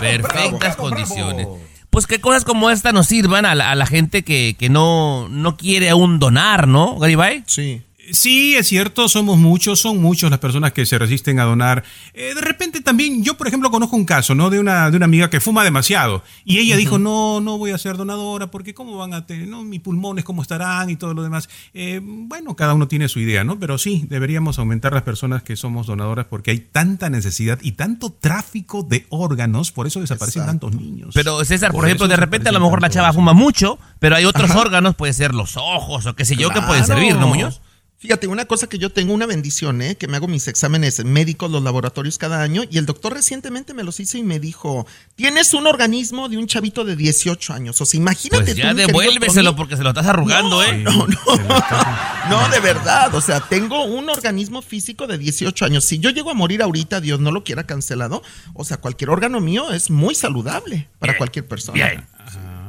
[0.00, 1.46] Perfectas condiciones.
[1.90, 5.28] Pues que cosas como esta nos sirvan a la, a la gente que, que no,
[5.28, 7.44] no quiere aún donar, ¿no, Garibay?
[7.46, 7.82] Sí.
[8.12, 11.84] Sí, es cierto, somos muchos, son muchos las personas que se resisten a donar.
[12.14, 14.50] Eh, de repente también, yo por ejemplo conozco un caso, ¿no?
[14.50, 16.22] De una, de una amiga que fuma demasiado.
[16.44, 19.62] Y ella dijo, no, no voy a ser donadora porque cómo van a tener, ¿no?
[19.62, 21.48] Mis pulmones, cómo estarán y todo lo demás.
[21.74, 23.58] Eh, bueno, cada uno tiene su idea, ¿no?
[23.58, 28.10] Pero sí, deberíamos aumentar las personas que somos donadoras porque hay tanta necesidad y tanto
[28.10, 31.10] tráfico de órganos, por eso desaparecen tantos niños.
[31.14, 34.16] Pero César, por, Por ejemplo, de repente a lo mejor la chava fuma mucho, pero
[34.16, 37.28] hay otros órganos, puede ser los ojos o qué sé yo, que pueden servir, ¿no,
[37.28, 37.60] Muñoz?
[38.00, 39.96] Fíjate, una cosa que yo tengo una bendición, ¿eh?
[39.96, 43.82] que me hago mis exámenes médicos, los laboratorios cada año, y el doctor recientemente me
[43.82, 44.86] los hizo y me dijo,
[45.16, 47.80] tienes un organismo de un chavito de 18 años.
[47.80, 50.78] O sea, imagínate Pues ya devuélveselo porque se lo estás arrugando, ¿eh?
[50.78, 51.18] No, no,
[52.30, 53.12] no, de verdad.
[53.16, 55.84] O sea, tengo un organismo físico de 18 años.
[55.84, 58.22] Si yo llego a morir ahorita, Dios no lo quiera cancelado,
[58.54, 61.74] o sea, cualquier órgano mío es muy saludable para cualquier persona.
[61.74, 62.06] Bien.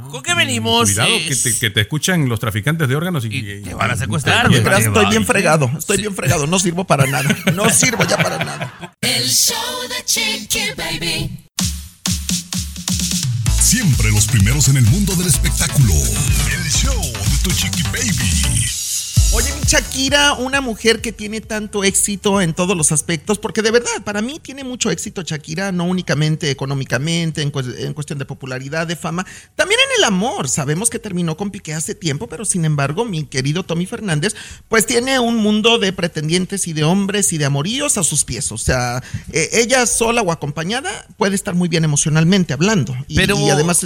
[0.09, 0.85] ¿Con qué venimos?
[0.85, 3.95] Cuidado Eh, que te, que te escuchan los traficantes de órganos y, te van a
[3.95, 8.43] secuestrar, estoy bien fregado, estoy bien fregado, no sirvo para nada, no sirvo ya para
[8.43, 8.95] nada.
[9.01, 9.55] El show
[9.89, 11.49] de Chiqui Baby.
[13.69, 15.93] Siempre los primeros en el mundo del espectáculo.
[15.93, 18.78] El show de tu chiqui baby.
[19.31, 23.69] Oye, mi Shakira, una mujer que tiene tanto éxito en todos los aspectos, porque de
[23.69, 28.25] verdad, para mí tiene mucho éxito Shakira, no únicamente económicamente, en, cu- en cuestión de
[28.25, 29.25] popularidad, de fama,
[29.55, 30.49] también en el amor.
[30.49, 34.35] Sabemos que terminó con Piqué hace tiempo, pero sin embargo, mi querido Tommy Fernández,
[34.67, 38.51] pues tiene un mundo de pretendientes y de hombres y de amoríos a sus pies.
[38.51, 42.97] O sea, eh, ella sola o acompañada puede estar muy bien emocionalmente hablando.
[43.07, 43.85] Y, Pero- y además...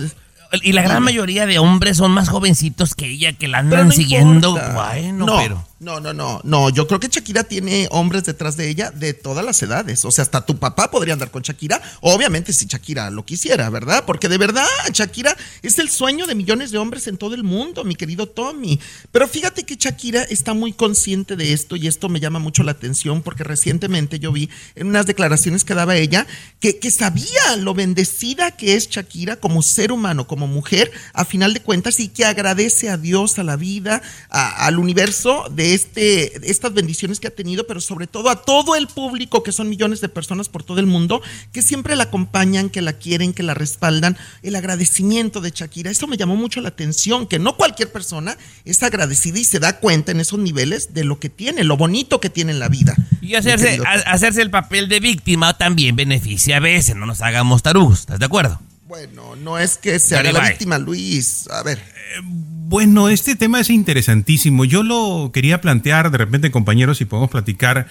[0.62, 3.88] Y la gran mayoría de hombres son más jovencitos que ella, que la Pero andan
[3.88, 4.60] no siguiendo.
[4.74, 5.64] Bueno, no, pero.
[5.84, 6.70] No, no, no, no.
[6.70, 10.06] Yo creo que Shakira tiene hombres detrás de ella de todas las edades.
[10.06, 11.82] O sea, hasta tu papá podría andar con Shakira.
[12.00, 14.06] Obviamente, si Shakira lo quisiera, ¿verdad?
[14.06, 17.84] Porque de verdad, Shakira es el sueño de millones de hombres en todo el mundo,
[17.84, 18.80] mi querido Tommy.
[19.12, 22.72] Pero fíjate que Shakira está muy consciente de esto y esto me llama mucho la
[22.72, 26.26] atención porque recientemente yo vi en unas declaraciones que daba ella
[26.62, 31.54] que, que sabía lo bendecida que es Shakira como ser humano, como mujer, a final
[31.54, 36.74] de cuentas, y que agradece a Dios, a la vida, al universo de este, estas
[36.74, 40.09] bendiciones que ha tenido, pero sobre todo a todo el público, que son millones de
[40.09, 41.21] personas por todo el mundo,
[41.51, 44.17] que siempre la acompañan, que la quieren, que la respaldan.
[44.41, 48.84] El agradecimiento de Shakira, eso me llamó mucho la atención, que no cualquier persona es
[48.84, 52.30] agradecida y se da cuenta en esos niveles de lo que tiene, lo bonito que
[52.30, 52.95] tiene en la vida.
[53.21, 58.01] Y hacerse, hacerse el papel de víctima también beneficia a veces, no nos hagamos tarugos,
[58.01, 58.59] ¿estás de acuerdo?
[58.94, 61.50] Bueno, no es que se haga la víctima, Luis.
[61.50, 61.82] A ver.
[62.22, 64.66] Bueno, este tema es interesantísimo.
[64.66, 67.88] Yo lo quería plantear de repente, compañeros, si podemos platicar.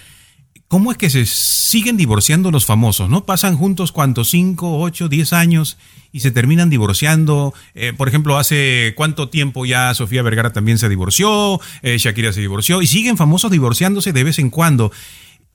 [0.69, 3.11] ¿Cómo es que se siguen divorciando los famosos?
[3.11, 3.25] ¿No?
[3.27, 5.77] Pasan juntos cuántos, cinco, ocho, diez años
[6.13, 7.53] y se terminan divorciando.
[7.75, 12.41] Eh, por ejemplo, hace cuánto tiempo ya Sofía Vergara también se divorció, eh, Shakira se
[12.43, 14.93] divorció y siguen famosos divorciándose de vez en cuando.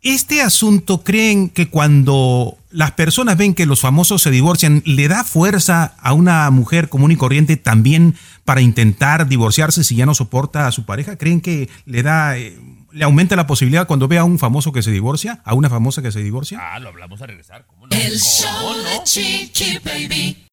[0.04, 5.24] Este asunto, ¿creen que cuando las personas ven que los famosos se divorcian, le da
[5.24, 10.68] fuerza a una mujer común y corriente también para intentar divorciarse si ya no soporta
[10.68, 11.18] a su pareja?
[11.18, 12.58] ¿Creen que le da, eh,
[12.92, 16.04] le aumenta la posibilidad cuando ve a un famoso que se divorcia, a una famosa
[16.04, 16.60] que se divorcia?
[16.62, 17.66] Ah, lo hablamos a regresar.
[17.66, 20.48] ¿cómo El show de Chiqui Baby.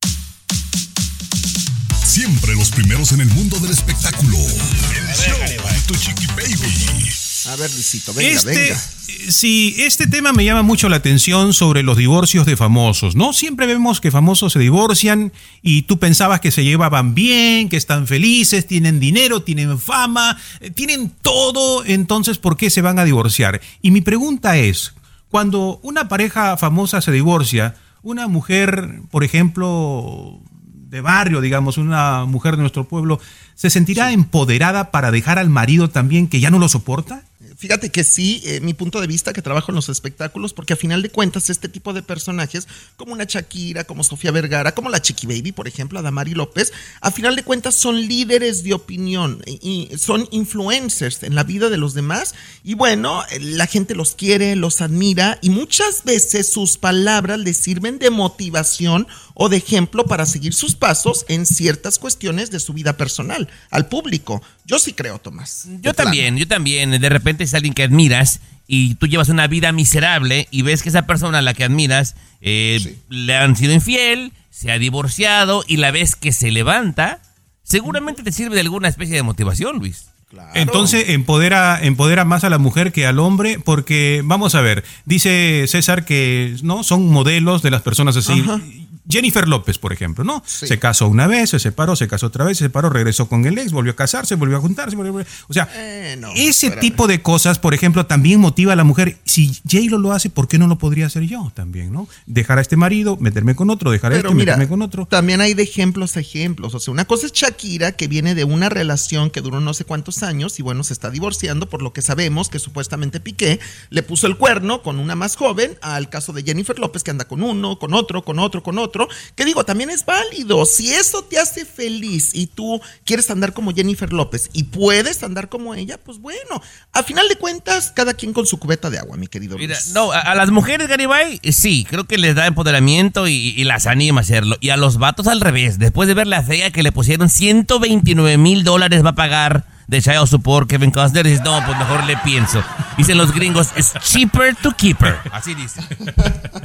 [2.02, 4.38] Siempre los primeros en el mundo del espectáculo.
[4.38, 7.23] El show de tu chiqui baby.
[7.46, 8.74] A ver, Luisito, venga, este, venga.
[8.74, 13.32] eh, Sí, este tema me llama mucho la atención sobre los divorcios de famosos, ¿no?
[13.32, 15.32] Siempre vemos que famosos se divorcian
[15.62, 20.70] y tú pensabas que se llevaban bien, que están felices, tienen dinero, tienen fama, eh,
[20.70, 23.60] tienen todo, entonces ¿por qué se van a divorciar?
[23.82, 24.94] Y mi pregunta es,
[25.28, 30.40] cuando una pareja famosa se divorcia, una mujer, por ejemplo,
[30.88, 33.20] de barrio, digamos, una mujer de nuestro pueblo,
[33.54, 37.22] ¿se sentirá empoderada para dejar al marido también que ya no lo soporta?
[37.64, 40.76] Fíjate que sí, eh, mi punto de vista que trabajo en los espectáculos, porque a
[40.76, 45.00] final de cuentas este tipo de personajes, como una Shakira, como Sofía Vergara, como la
[45.00, 49.88] Chiqui Baby, por ejemplo, Adamari López, a final de cuentas son líderes de opinión y
[49.96, 52.34] son influencers en la vida de los demás.
[52.64, 57.56] Y bueno, eh, la gente los quiere, los admira y muchas veces sus palabras les
[57.56, 62.72] sirven de motivación o de ejemplo para seguir sus pasos en ciertas cuestiones de su
[62.72, 64.42] vida personal al público.
[64.64, 65.66] Yo sí creo, Tomás.
[65.82, 66.90] Yo también, yo también.
[66.92, 70.88] De repente es alguien que admiras y tú llevas una vida miserable y ves que
[70.88, 75.76] esa persona a la que admiras eh, le han sido infiel, se ha divorciado y
[75.76, 77.20] la ves que se levanta,
[77.62, 80.06] seguramente te sirve de alguna especie de motivación, Luis.
[80.54, 85.64] Entonces empodera, empodera más a la mujer que al hombre, porque vamos a ver, dice
[85.68, 88.40] César que no son modelos de las personas así.
[88.40, 88.60] Ajá.
[89.06, 90.42] Jennifer López, por ejemplo, ¿no?
[90.46, 93.58] Se casó una vez, se separó, se casó otra vez, se separó, regresó con el
[93.58, 96.80] ex, volvió a casarse, volvió a juntarse, volvió a- O sea, Eh, no, ese espérame.
[96.80, 99.18] tipo de cosas, por ejemplo, también motiva a la mujer.
[99.26, 102.08] Si J-Lo lo hace, ¿por qué no lo podría hacer yo también, no?
[102.24, 105.04] Dejar a este marido, meterme con otro, dejar a Pero este, mira, meterme con otro.
[105.04, 106.74] también hay de ejemplos a ejemplos.
[106.74, 109.84] O sea, una cosa es Shakira, que viene de una relación que duró no sé
[109.84, 113.60] cuántos años y bueno, se está divorciando, por lo que sabemos que supuestamente Piqué
[113.90, 117.26] le puso el cuerno con una más joven, al caso de Jennifer López, que anda
[117.26, 119.08] con uno, con otro, con otro, con otro.
[119.34, 120.64] Que digo, también es válido.
[120.64, 125.48] Si eso te hace feliz y tú quieres andar como Jennifer López y puedes andar
[125.48, 126.62] como ella, pues bueno,
[126.92, 129.92] a final de cuentas, cada quien con su cubeta de agua, mi querido Mira, Luis.
[129.92, 133.86] no, a, a las mujeres, Garibay, sí, creo que les da empoderamiento y, y las
[133.86, 134.56] anima a hacerlo.
[134.60, 138.38] Y a los vatos al revés, después de ver la fea que le pusieron 129
[138.38, 142.16] mil dólares va a pagar de child support Kevin Costner, dices, no, pues mejor le
[142.18, 142.62] pienso.
[142.96, 145.18] Dicen los gringos, es cheaper to keeper.
[145.32, 145.80] Así dice.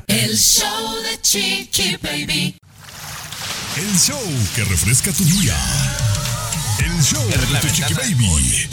[0.08, 2.56] El show de Chiqui Baby.
[3.78, 4.20] El show
[4.56, 5.56] que refresca tu día.
[6.80, 8.68] El show de tu chiqui baby.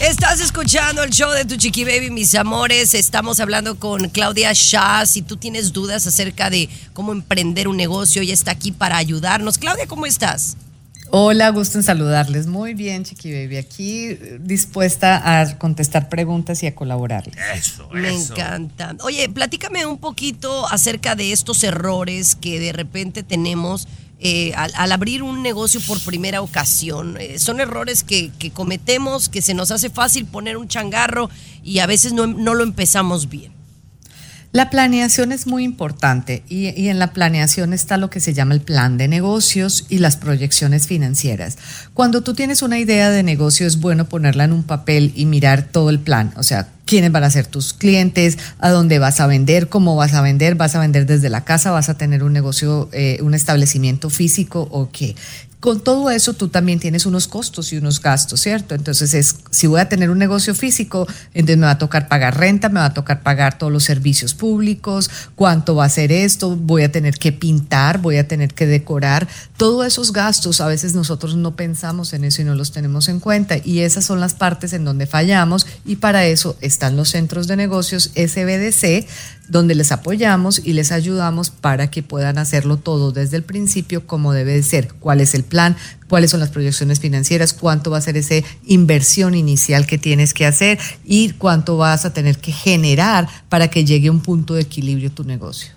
[0.00, 2.94] Estás escuchando el show de tu chiqui baby, mis amores.
[2.94, 5.06] Estamos hablando con Claudia Shah.
[5.06, 9.58] Si tú tienes dudas acerca de cómo emprender un negocio, ella está aquí para ayudarnos.
[9.58, 10.56] Claudia, ¿cómo estás?
[11.14, 12.46] Hola, gusto en saludarles.
[12.46, 13.58] Muy bien, Chiqui Baby.
[13.58, 17.36] Aquí eh, dispuesta a contestar preguntas y a colaborarles.
[17.54, 18.96] Eso, Me encanta.
[19.02, 23.88] Oye, platícame un poquito acerca de estos errores que de repente tenemos
[24.20, 27.18] eh, al, al abrir un negocio por primera ocasión.
[27.20, 31.28] Eh, son errores que, que cometemos, que se nos hace fácil poner un changarro
[31.62, 33.51] y a veces no, no lo empezamos bien.
[34.52, 38.60] La planeación es muy importante y, en la planeación está lo que se llama el
[38.60, 41.56] plan de negocios y las proyecciones financieras.
[41.94, 45.62] Cuando tú tienes una idea de negocio es bueno ponerla en un papel y mirar
[45.62, 49.26] todo el plan, o sea, quiénes van a ser tus clientes, a dónde vas a
[49.26, 52.34] vender, cómo vas a vender, vas a vender desde la casa, vas a tener un
[52.34, 55.16] negocio, eh, un establecimiento físico o qué.
[55.62, 58.74] Con todo eso tú también tienes unos costos y unos gastos, ¿cierto?
[58.74, 62.36] Entonces es, si voy a tener un negocio físico, entonces me va a tocar pagar
[62.36, 66.56] renta, me va a tocar pagar todos los servicios públicos, cuánto va a ser esto,
[66.56, 69.28] voy a tener que pintar, voy a tener que decorar.
[69.56, 73.20] Todos esos gastos a veces nosotros no pensamos en eso y no los tenemos en
[73.20, 77.46] cuenta y esas son las partes en donde fallamos y para eso están los centros
[77.46, 79.06] de negocios SBDC
[79.48, 84.32] donde les apoyamos y les ayudamos para que puedan hacerlo todo desde el principio como
[84.32, 85.76] debe de ser, cuál es el plan,
[86.08, 88.36] cuáles son las proyecciones financieras, cuánto va a ser esa
[88.66, 93.84] inversión inicial que tienes que hacer y cuánto vas a tener que generar para que
[93.84, 95.72] llegue a un punto de equilibrio tu negocio.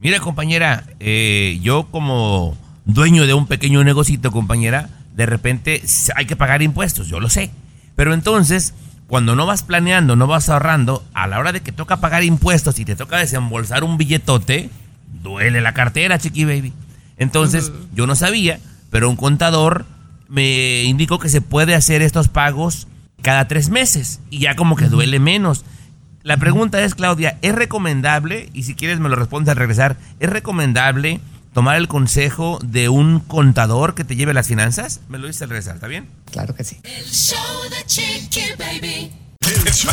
[0.00, 2.56] Mira, compañera, eh, yo como
[2.86, 5.82] dueño de un pequeño negocito, compañera, de repente
[6.16, 7.50] hay que pagar impuestos, yo lo sé.
[7.96, 8.72] Pero entonces,
[9.10, 12.78] cuando no vas planeando, no vas ahorrando, a la hora de que toca pagar impuestos
[12.78, 14.70] y te toca desembolsar un billetote,
[15.20, 16.72] duele la cartera, chiqui baby.
[17.16, 19.84] Entonces, yo no sabía, pero un contador
[20.28, 22.86] me indicó que se puede hacer estos pagos
[23.20, 25.64] cada tres meses y ya como que duele menos.
[26.22, 30.30] La pregunta es, Claudia, ¿es recomendable, y si quieres me lo respondes al regresar, ¿es
[30.30, 31.20] recomendable
[31.52, 35.00] tomar el consejo de un contador que te lleve las finanzas?
[35.08, 36.08] Me lo dices al regresar, ¿está bien?
[36.30, 36.78] Claro que sí.
[36.84, 37.38] El show
[37.70, 39.12] de Chiqui Baby.
[39.42, 39.92] El show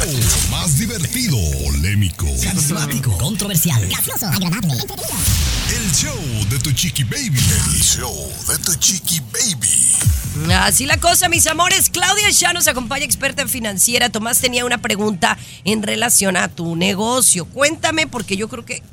[0.51, 4.73] más divertido, polémico, Carismático, controversial, gracioso, agradable.
[4.73, 6.15] El show
[6.49, 7.39] de tu chiqui baby.
[7.39, 8.13] El show
[8.49, 10.53] de tu chiqui baby.
[10.53, 11.89] Así la cosa, mis amores.
[11.89, 14.09] Claudia ya nos acompaña, experta en financiera.
[14.09, 17.45] Tomás tenía una pregunta en relación a tu negocio.
[17.45, 18.83] Cuéntame, porque yo creo que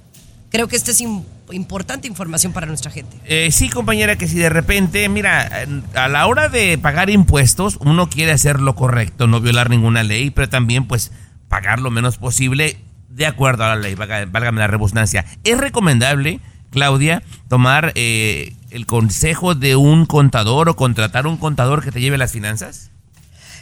[0.51, 3.17] creo que esta es im- importante información para nuestra gente.
[3.25, 8.09] Eh, sí, compañera, que si de repente, mira, a la hora de pagar impuestos, uno
[8.09, 11.13] quiere hacer lo correcto, no violar ninguna ley, pero también, pues,
[11.49, 12.79] pagar lo menos posible
[13.11, 15.25] de acuerdo a la ley, valga- válgame la redundancia.
[15.45, 16.41] Es recomendable,
[16.71, 22.19] Claudia, tomar eh, el consejo de un contador o contratar un contador que te lleve
[22.19, 22.91] las finanzas.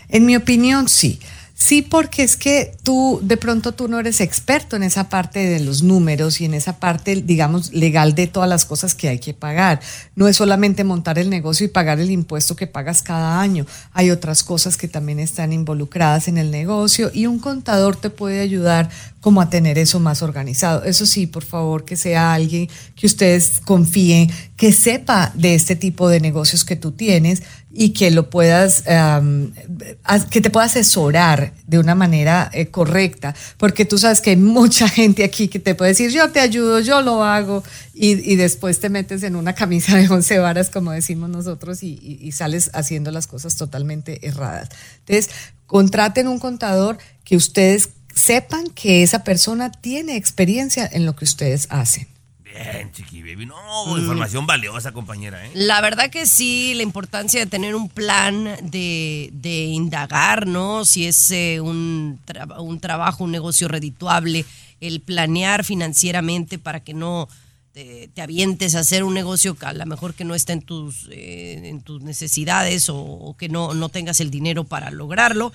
[0.08, 1.20] En mi opinión, sí.
[1.64, 5.60] Sí, porque es que tú, de pronto tú no eres experto en esa parte de
[5.60, 9.32] los números y en esa parte, digamos, legal de todas las cosas que hay que
[9.32, 9.78] pagar.
[10.16, 13.64] No es solamente montar el negocio y pagar el impuesto que pagas cada año.
[13.92, 18.40] Hay otras cosas que también están involucradas en el negocio y un contador te puede
[18.40, 18.90] ayudar
[19.20, 20.82] como a tener eso más organizado.
[20.82, 26.08] Eso sí, por favor, que sea alguien que ustedes confíen, que sepa de este tipo
[26.08, 27.44] de negocios que tú tienes
[27.74, 28.84] y que lo puedas,
[30.04, 34.36] as- que te pueda asesorar de una manera eh, correcta, porque tú sabes que hay
[34.36, 37.62] mucha gente aquí que te puede decir, yo te ayudo, yo lo hago,
[37.94, 41.98] y, y después te metes en una camisa de once varas, como decimos nosotros, y,
[42.02, 44.68] y- y sales haciendo las cosas totalmente erradas.
[45.06, 45.30] Entonces,
[45.66, 51.66] contraten un contador que ustedes sepan que esa persona tiene experiencia en lo que ustedes
[51.70, 52.06] hacen.
[52.54, 53.46] Bien, chiqui baby.
[53.46, 55.50] No, información valiosa, compañera, ¿eh?
[55.54, 60.84] La verdad que sí, la importancia de tener un plan de, de indagar, ¿no?
[60.84, 64.44] Si es eh, un, tra- un trabajo, un negocio redituable,
[64.80, 67.28] el planear financieramente para que no
[67.72, 70.62] te, te avientes a hacer un negocio que a lo mejor que no está en
[70.62, 75.52] tus, eh, en tus necesidades o, o que no, no tengas el dinero para lograrlo.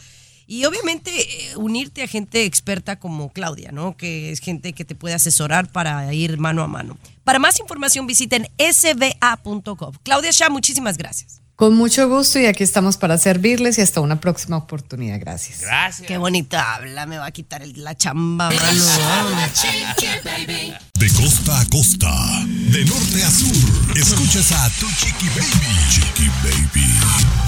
[0.50, 1.12] Y obviamente
[1.52, 3.98] eh, unirte a gente experta como Claudia, ¿no?
[3.98, 6.98] Que es gente que te puede asesorar para ir mano a mano.
[7.26, 9.98] Para más información visiten sba.gov.
[10.04, 11.42] Claudia Shah, muchísimas gracias.
[11.58, 15.20] Con mucho gusto y aquí estamos para servirles y hasta una próxima oportunidad.
[15.20, 15.60] Gracias.
[15.62, 16.08] Gracias.
[16.08, 18.84] Qué bonita habla, me va a quitar el- la chamba, mano.
[20.94, 22.14] De costa a costa,
[22.46, 25.90] de norte a sur, escuchas a tu chiqui baby.
[25.90, 27.47] Chiqui baby.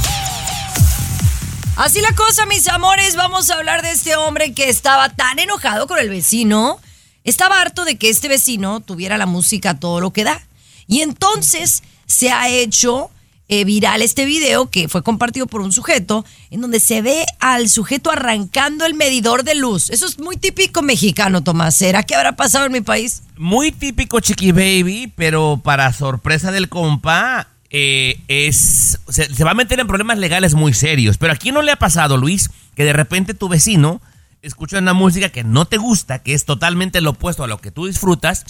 [1.80, 5.88] Así la cosa, mis amores, vamos a hablar de este hombre que estaba tan enojado
[5.88, 6.78] con el vecino.
[7.24, 10.46] Estaba harto de que este vecino tuviera la música todo lo que da.
[10.88, 13.10] Y entonces se ha hecho
[13.48, 17.70] eh, viral este video que fue compartido por un sujeto en donde se ve al
[17.70, 19.90] sujeto arrancando el medidor de luz.
[19.90, 21.76] Eso es muy típico mexicano, Tomás.
[21.76, 23.22] ¿Será que habrá pasado en mi país?
[23.38, 29.55] Muy típico Chiqui Baby, pero para sorpresa del compa, eh, es se, se va a
[29.55, 31.17] meter en problemas legales muy serios.
[31.17, 34.01] Pero aquí no le ha pasado, Luis, que de repente tu vecino
[34.41, 37.72] escucha una música que no te gusta, que es totalmente lo opuesto a lo que
[37.72, 38.45] tú disfrutas,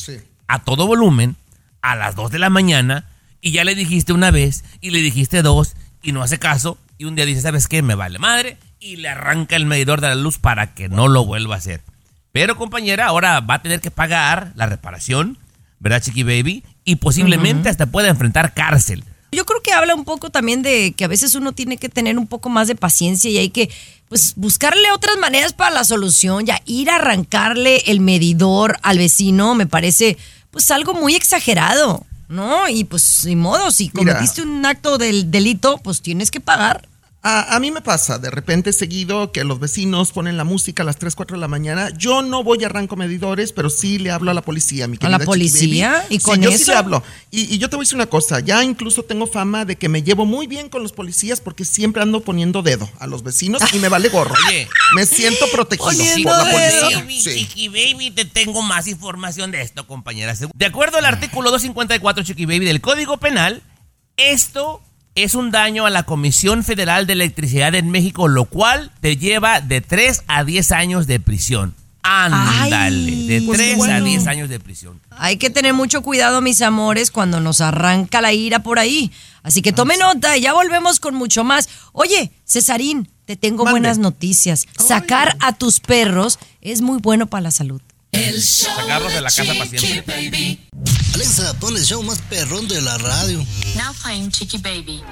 [0.47, 1.35] a todo volumen,
[1.81, 3.05] a las 2 de la mañana,
[3.41, 7.05] y ya le dijiste una vez, y le dijiste dos, y no hace caso, y
[7.05, 7.81] un día dice, ¿sabes qué?
[7.81, 11.25] Me vale madre, y le arranca el medidor de la luz para que no lo
[11.25, 11.81] vuelva a hacer.
[12.31, 15.37] Pero compañera, ahora va a tener que pagar la reparación,
[15.79, 16.63] ¿verdad, Chiqui Baby?
[16.89, 19.03] Y posiblemente hasta pueda enfrentar cárcel.
[19.31, 22.17] Yo creo que habla un poco también de que a veces uno tiene que tener
[22.17, 23.69] un poco más de paciencia y hay que
[24.07, 29.53] pues buscarle otras maneras para la solución, ya ir a arrancarle el medidor al vecino
[29.53, 30.17] me parece
[30.49, 32.67] pues algo muy exagerado, ¿no?
[32.67, 34.13] Y pues sin modo, si Mira.
[34.13, 36.87] cometiste un acto del delito, pues tienes que pagar.
[37.21, 40.85] A, a mí me pasa de repente seguido que los vecinos ponen la música a
[40.85, 41.89] las 3, 4 de la mañana.
[41.97, 45.09] Yo no voy a arranco medidores, pero sí le hablo a la policía, mi ¿A
[45.09, 46.05] la querida policía?
[46.09, 46.71] ¿Y Sí, con yo sí eso?
[46.71, 47.03] le hablo.
[47.29, 49.89] Y, y yo te voy a decir una cosa, ya incluso tengo fama de que
[49.89, 53.61] me llevo muy bien con los policías porque siempre ando poniendo dedo a los vecinos
[53.73, 54.33] y me vale gorro.
[54.47, 54.69] Oye.
[54.95, 56.99] me siento protegido Poniendo por la policía.
[56.99, 57.31] Baby, Sí.
[57.47, 60.33] Chiqui Baby, te tengo más información de esto, compañera.
[60.55, 63.61] De acuerdo al artículo 254, Chiqui Baby, del Código Penal,
[64.15, 64.81] esto
[65.23, 69.61] es un daño a la Comisión Federal de Electricidad en México, lo cual te lleva
[69.61, 71.75] de 3 a 10 años de prisión.
[72.01, 74.05] Ándale, de pues 3 a bueno.
[74.05, 74.99] 10 años de prisión.
[75.11, 79.11] Hay que tener mucho cuidado, mis amores, cuando nos arranca la ira por ahí.
[79.43, 81.69] Así que tome nota, ya volvemos con mucho más.
[81.91, 83.71] Oye, Cesarín, te tengo Mande.
[83.79, 84.65] buenas noticias.
[84.77, 87.81] Sacar a tus perros es muy bueno para la salud.
[88.11, 90.59] El show Sacarlos de la casa para siempre.
[91.13, 93.45] Alexa, pon el show más perrón de la radio.
[93.75, 95.03] Now playing Chiqui Baby.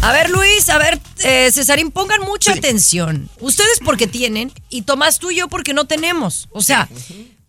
[0.00, 3.30] A ver, Luis, a ver, eh, Cesarín, pongan mucha atención.
[3.40, 6.48] Ustedes porque tienen y Tomás tú y yo porque no tenemos.
[6.52, 6.88] O sea,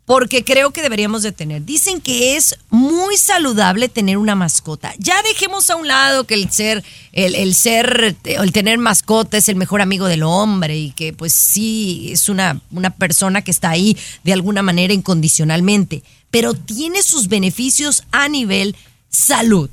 [0.06, 1.64] porque creo que deberíamos de tener.
[1.64, 4.94] Dicen que es muy saludable tener una mascota.
[4.98, 6.84] Ya dejemos a un lado que el ser,
[7.14, 11.34] el, el ser, el tener mascota es el mejor amigo del hombre y que pues
[11.34, 17.30] sí es una, una persona que está ahí de alguna manera incondicionalmente, pero tiene sus
[17.30, 18.76] beneficios a nivel
[19.10, 19.70] salud.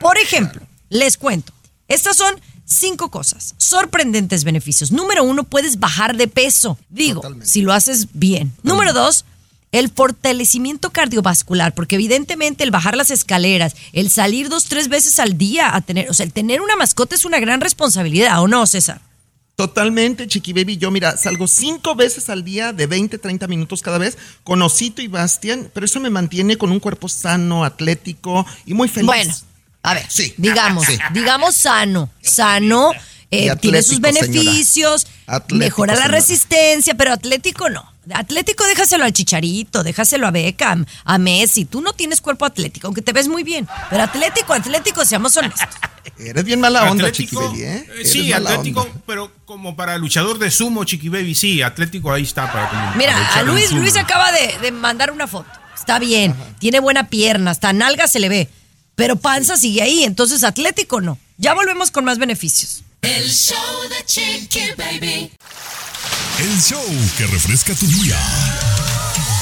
[0.00, 1.52] Por ejemplo, les cuento,
[1.88, 4.90] estas son cinco cosas, sorprendentes beneficios.
[4.90, 6.78] Número uno, puedes bajar de peso.
[6.88, 8.52] Digo, si lo haces bien.
[8.62, 9.24] Número dos,
[9.78, 15.36] el fortalecimiento cardiovascular, porque evidentemente el bajar las escaleras, el salir dos, tres veces al
[15.36, 18.66] día a tener, o sea, el tener una mascota es una gran responsabilidad, ¿o no,
[18.66, 19.00] César?
[19.56, 20.76] Totalmente, Chiqui Baby.
[20.76, 25.00] Yo, mira, salgo cinco veces al día de 20, 30 minutos cada vez con Osito
[25.00, 29.06] y Bastian, pero eso me mantiene con un cuerpo sano, atlético y muy feliz.
[29.06, 29.34] Bueno,
[29.82, 30.06] a ver,
[30.36, 32.92] digamos, digamos sano, sano,
[33.30, 35.06] eh, tiene sus beneficios.
[35.26, 36.14] Atlético, mejora la señora.
[36.18, 37.92] resistencia, pero atlético no.
[38.14, 41.64] Atlético déjaselo al Chicharito, déjaselo a Beckham, a Messi.
[41.64, 43.66] Tú no tienes cuerpo atlético, aunque te ves muy bien.
[43.90, 45.66] Pero atlético, atlético, seamos honestos.
[46.18, 47.76] Eres bien mala onda, Atlético, Chiqui Baby, ¿eh?
[47.76, 48.94] eh, Eres Sí, Atlético, onda.
[49.06, 53.34] pero como para luchador de sumo, Chiqui Baby, sí, Atlético ahí está para como Mira,
[53.34, 53.72] a Luis.
[53.72, 55.50] Luis acaba de, de mandar una foto.
[55.74, 58.48] Está bien, tiene buena pierna, hasta nalga se le ve.
[58.94, 61.18] Pero panza sigue ahí, entonces atlético no.
[61.38, 62.82] Ya volvemos con más beneficios.
[63.06, 65.30] El show de Chiqui Baby.
[66.40, 66.82] El show
[67.16, 68.18] que refresca tu día.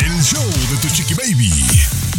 [0.00, 1.50] El show de tu chiqui baby.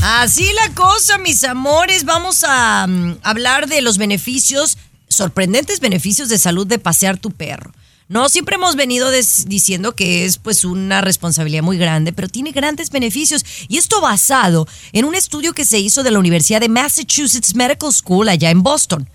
[0.02, 2.04] Así la cosa, mis amores.
[2.04, 7.72] Vamos a mm, hablar de los beneficios, sorprendentes beneficios de salud de pasear tu perro.
[8.08, 12.90] No, siempre hemos venido diciendo que es pues una responsabilidad muy grande, pero tiene grandes
[12.90, 13.46] beneficios.
[13.68, 17.94] Y esto basado en un estudio que se hizo de la Universidad de Massachusetts Medical
[17.94, 19.08] School allá en Boston.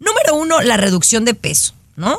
[0.00, 2.18] Número uno, la reducción de peso, ¿no?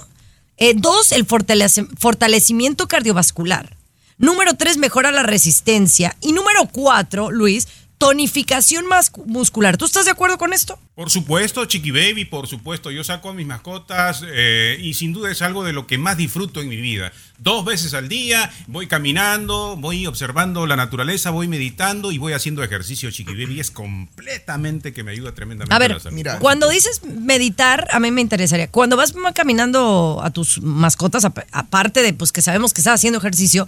[0.57, 3.75] Eh, dos, el fortalecimiento cardiovascular.
[4.17, 6.15] Número tres, mejora la resistencia.
[6.21, 7.67] Y número cuatro, Luis,
[8.02, 9.78] tonificación mas- muscular.
[9.78, 10.78] ¿Tú estás de acuerdo con esto?
[10.95, 12.89] Por supuesto, Chiqui Baby, por supuesto.
[12.91, 16.18] Yo saco a mis mascotas eh, y sin duda es algo de lo que más
[16.18, 17.14] disfruto en mi vida.
[17.38, 22.64] Dos veces al día voy caminando, voy observando la naturaleza, voy meditando y voy haciendo
[22.64, 23.60] ejercicio, Chiqui Baby.
[23.60, 26.16] Es completamente que me ayuda tremendamente A a ver, la salud.
[26.16, 26.39] mira.
[26.39, 28.68] cuando dices meditar, a mí me interesaría.
[28.70, 33.20] Cuando vas caminando a tus mascotas, ap- aparte de pues que sabemos que estás haciendo
[33.20, 33.68] ejercicio,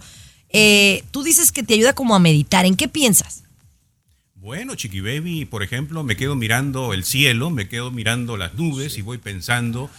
[0.49, 2.65] eh, tú dices que te ayuda como a meditar.
[2.65, 3.42] ¿En qué piensas?
[4.43, 8.97] Bueno, Chiqui Baby, por ejemplo, me quedo mirando el cielo, me quedo mirando las nubes
[8.97, 9.89] y voy pensando,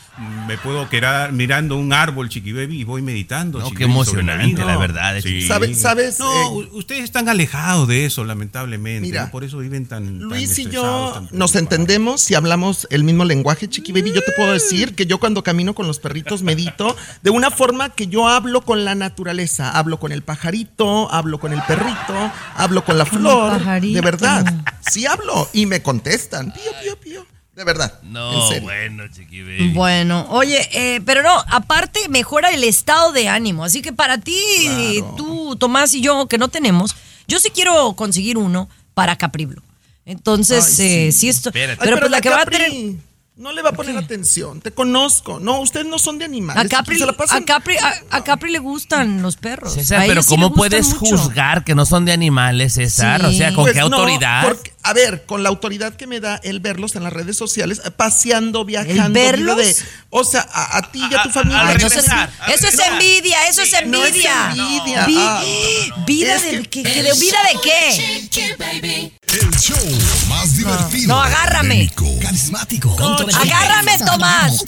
[0.47, 3.59] me puedo quedar mirando un árbol, Chiqui Baby, y voy meditando.
[3.61, 5.23] No, Chiqui qué Baby, emocionante, la verdad, Sí.
[5.23, 6.19] Chiqui ¿Sabe- ¿Sabes?
[6.21, 9.01] No, Eh, ustedes están alejados de eso, lamentablemente.
[9.09, 9.31] Mira, ¿no?
[9.31, 10.05] Por eso viven tan.
[10.05, 14.13] tan Luis y yo tan nos entendemos si hablamos el mismo lenguaje, Chiqui Baby.
[14.15, 17.89] Yo te puedo decir que yo cuando camino con los perritos medito de una forma
[17.95, 19.71] que yo hablo con la naturaleza.
[19.71, 23.53] Hablo con el pajarito, hablo con el perrito, hablo con la flor.
[23.53, 23.95] pajarito.
[23.95, 24.34] De verdad.
[24.91, 26.53] Sí hablo y me contestan.
[26.53, 27.27] Pío, pío, pío.
[27.55, 28.01] De verdad.
[28.03, 28.63] No, en serio.
[28.65, 29.69] bueno, Chiqui Baby.
[29.75, 33.65] Bueno, oye, eh, pero no, aparte mejora el estado de ánimo.
[33.65, 35.15] Así que para ti, Claro.
[35.17, 36.97] tú, Tomás y yo, que no tenemos,
[37.29, 39.63] yo sí quiero conseguir uno para Capriblo.
[40.05, 41.29] Entonces, Ay, eh, sí.
[41.29, 41.51] esto.
[41.51, 41.79] Espérate.
[41.81, 42.73] Pero, Ay, pues la que va a tener.
[43.37, 44.61] No le va a poner atención.
[44.61, 45.41] Te conozco.
[45.41, 46.65] No, ustedes no son de animales.
[46.65, 49.73] A Capri, Se la pasan- a, Capri, a, a Capri le gustan los perros.
[49.75, 51.17] César, A pero sí ¿cómo puedes mucho.
[51.19, 53.21] juzgar que no son de animales, César?
[53.23, 53.27] Sí.
[53.27, 54.45] O sea, ¿con Pues qué no, autoridad?
[54.45, 57.81] porque, a ver, con la autoridad que me da el verlos en las redes sociales,
[57.97, 59.13] paseando, viajando.
[59.13, 59.57] verlos?
[59.57, 59.77] vida de-
[60.11, 61.61] o sea, a, a ti y a tu familia.
[61.61, 62.93] a no, eso, es, regresar, eso es regresar.
[62.93, 64.51] envidia, eso es No es envidia.
[64.51, 65.07] envidia.
[65.07, 65.43] Vi- Ah,
[66.07, 68.29] vida es de que- de vida de qué?
[68.31, 69.13] Chiqui Baby.
[69.27, 69.77] El show
[70.29, 71.09] más divertido.
[71.09, 71.91] No, agárrame.
[72.23, 73.49] Carismático, controversial.
[73.51, 74.65] Agárrame, Tomás.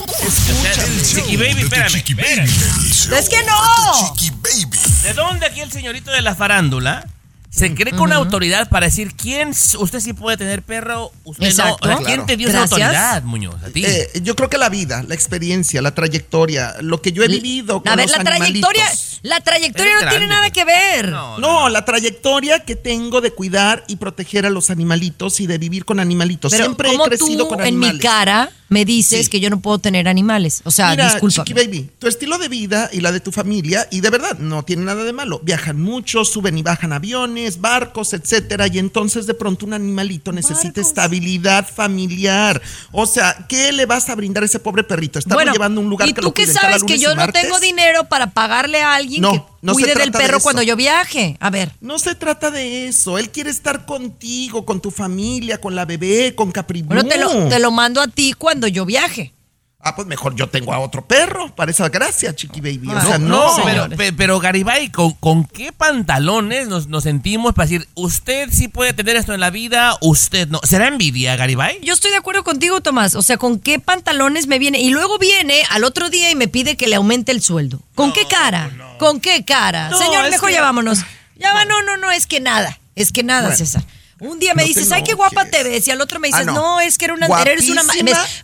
[0.65, 2.49] El show Chiqui Baby, espérame, espérame.
[2.49, 4.15] El Es que no.
[4.17, 4.79] Chiqui Baby.
[5.05, 7.05] ¿De dónde aquí el señorito de la farándula
[7.51, 11.87] se cree con autoridad para decir quién usted sí puede tener perro, usted Exacto.
[11.89, 11.95] no?
[11.95, 12.27] O sea, ¿Quién Claro.
[12.27, 12.81] te dio esa Gracias.
[12.83, 13.55] autoridad, Muñoz?
[13.65, 13.85] A ti.
[13.85, 17.83] Eh, yo creo que la vida, la experiencia, la trayectoria, lo que yo he vivido
[17.83, 18.85] con A ver, los la trayectoria,
[19.23, 21.09] la trayectoria Eres no tiene nada que ver.
[21.09, 25.59] No, No, la trayectoria que tengo de cuidar y proteger a los animalitos y de
[25.59, 26.53] vivir con animalitos.
[26.53, 27.95] Pero Siempre he crecido tú con en animales.
[27.95, 29.31] mi cara me dices Sí.
[29.31, 30.61] que yo no puedo tener animales.
[30.65, 31.45] O sea, Mira, disculpa.
[31.45, 34.65] Chiqui Baby, tu estilo de vida y la de tu familia, y de verdad, no
[34.65, 35.41] tiene nada de malo.
[35.43, 40.67] Viajan mucho, suben y bajan aviones, barcos, etcétera, y entonces de pronto un animalito necesita
[40.67, 40.87] Barcos.
[40.89, 42.61] estabilidad familiar.
[42.93, 45.19] O sea, ¿qué le vas a brindar a ese pobre perrito?
[45.19, 47.61] ¿Estarlo Bueno, llevando a un lugar ¿y que tú lo sabes que yo no tengo
[47.61, 51.37] dinero para pagarle a alguien No, que no cuide del de perro cuando yo viaje?
[51.41, 51.73] A ver.
[51.81, 53.19] No se trata de eso.
[53.19, 57.49] Él quiere estar contigo, con tu familia, con la bebé, con Capri Bueno, te lo,
[57.49, 59.33] te lo mando a ti cuando yo viaje.
[59.89, 62.89] Ah, pues mejor yo tengo a otro perro para esa gracia, Chiqui Baby.
[62.93, 63.65] O sea, no, no.
[63.65, 68.69] pero, pe- pero Garibay, ¿con, con qué pantalones nos, nos sentimos para decir, usted sí
[68.69, 70.61] puede tener esto en la vida, usted no?
[70.65, 71.79] ¿Será envidia, Garibay?
[71.83, 73.15] Yo estoy de acuerdo contigo, Tomás.
[73.15, 74.81] O sea, ¿con qué pantalones me viene?
[74.81, 77.81] Y luego viene al otro día y me pide que le aumente el sueldo.
[77.95, 78.71] ¿Con qué cara?
[78.99, 79.89] ¿Con qué cara?
[79.91, 80.99] No, Señor, mejor que- ya vámonos.
[81.39, 82.79] Ya va, no, no, no, es que nada.
[82.95, 83.85] Es que nada, Bueno, César.
[84.19, 85.87] Un día me no dices, ay, qué guapa te ves.
[85.87, 86.55] Y al otro me dices, Ah, no.
[86.55, 86.81] no.
[86.81, 87.93] es que era una, eres una me,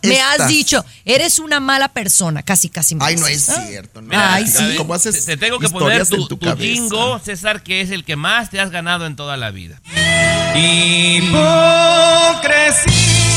[0.03, 2.43] me has dicho, eres una mala persona.
[2.43, 3.49] Casi, casi me Ay, no dices.
[3.49, 3.65] es ¿Ah?
[3.67, 4.01] cierto.
[4.01, 4.09] No.
[4.13, 4.75] Ay, sí.
[4.77, 8.15] ¿Cómo haces Te tengo que poner tu, en tu, tu César, que es el que
[8.15, 9.81] más te has ganado en toda la vida.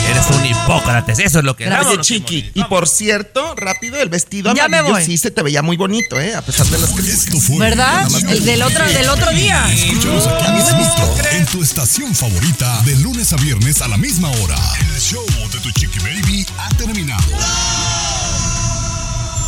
[0.09, 4.09] Eres un hipócrates, eso es lo que Oye, Vámonos, Chiqui, y por cierto, rápido, el
[4.09, 5.05] vestido Ya me amarillo voy.
[5.05, 6.35] sí se te veía muy bonito, ¿eh?
[6.35, 7.59] A pesar de las críticas.
[7.59, 8.07] ¿Verdad?
[8.29, 9.67] El del otro, del otro día.
[9.73, 14.57] Escúchanos aquí mismito, en tu estación favorita, de lunes a viernes a la misma hora.
[14.95, 17.25] El show de tu chiqui baby ha terminado.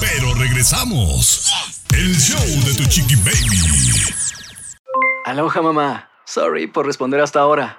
[0.00, 1.50] Pero regresamos.
[1.92, 3.59] El show de tu chiqui baby.
[5.24, 6.09] Aloha mamá.
[6.24, 7.78] Sorry por responder hasta ahora.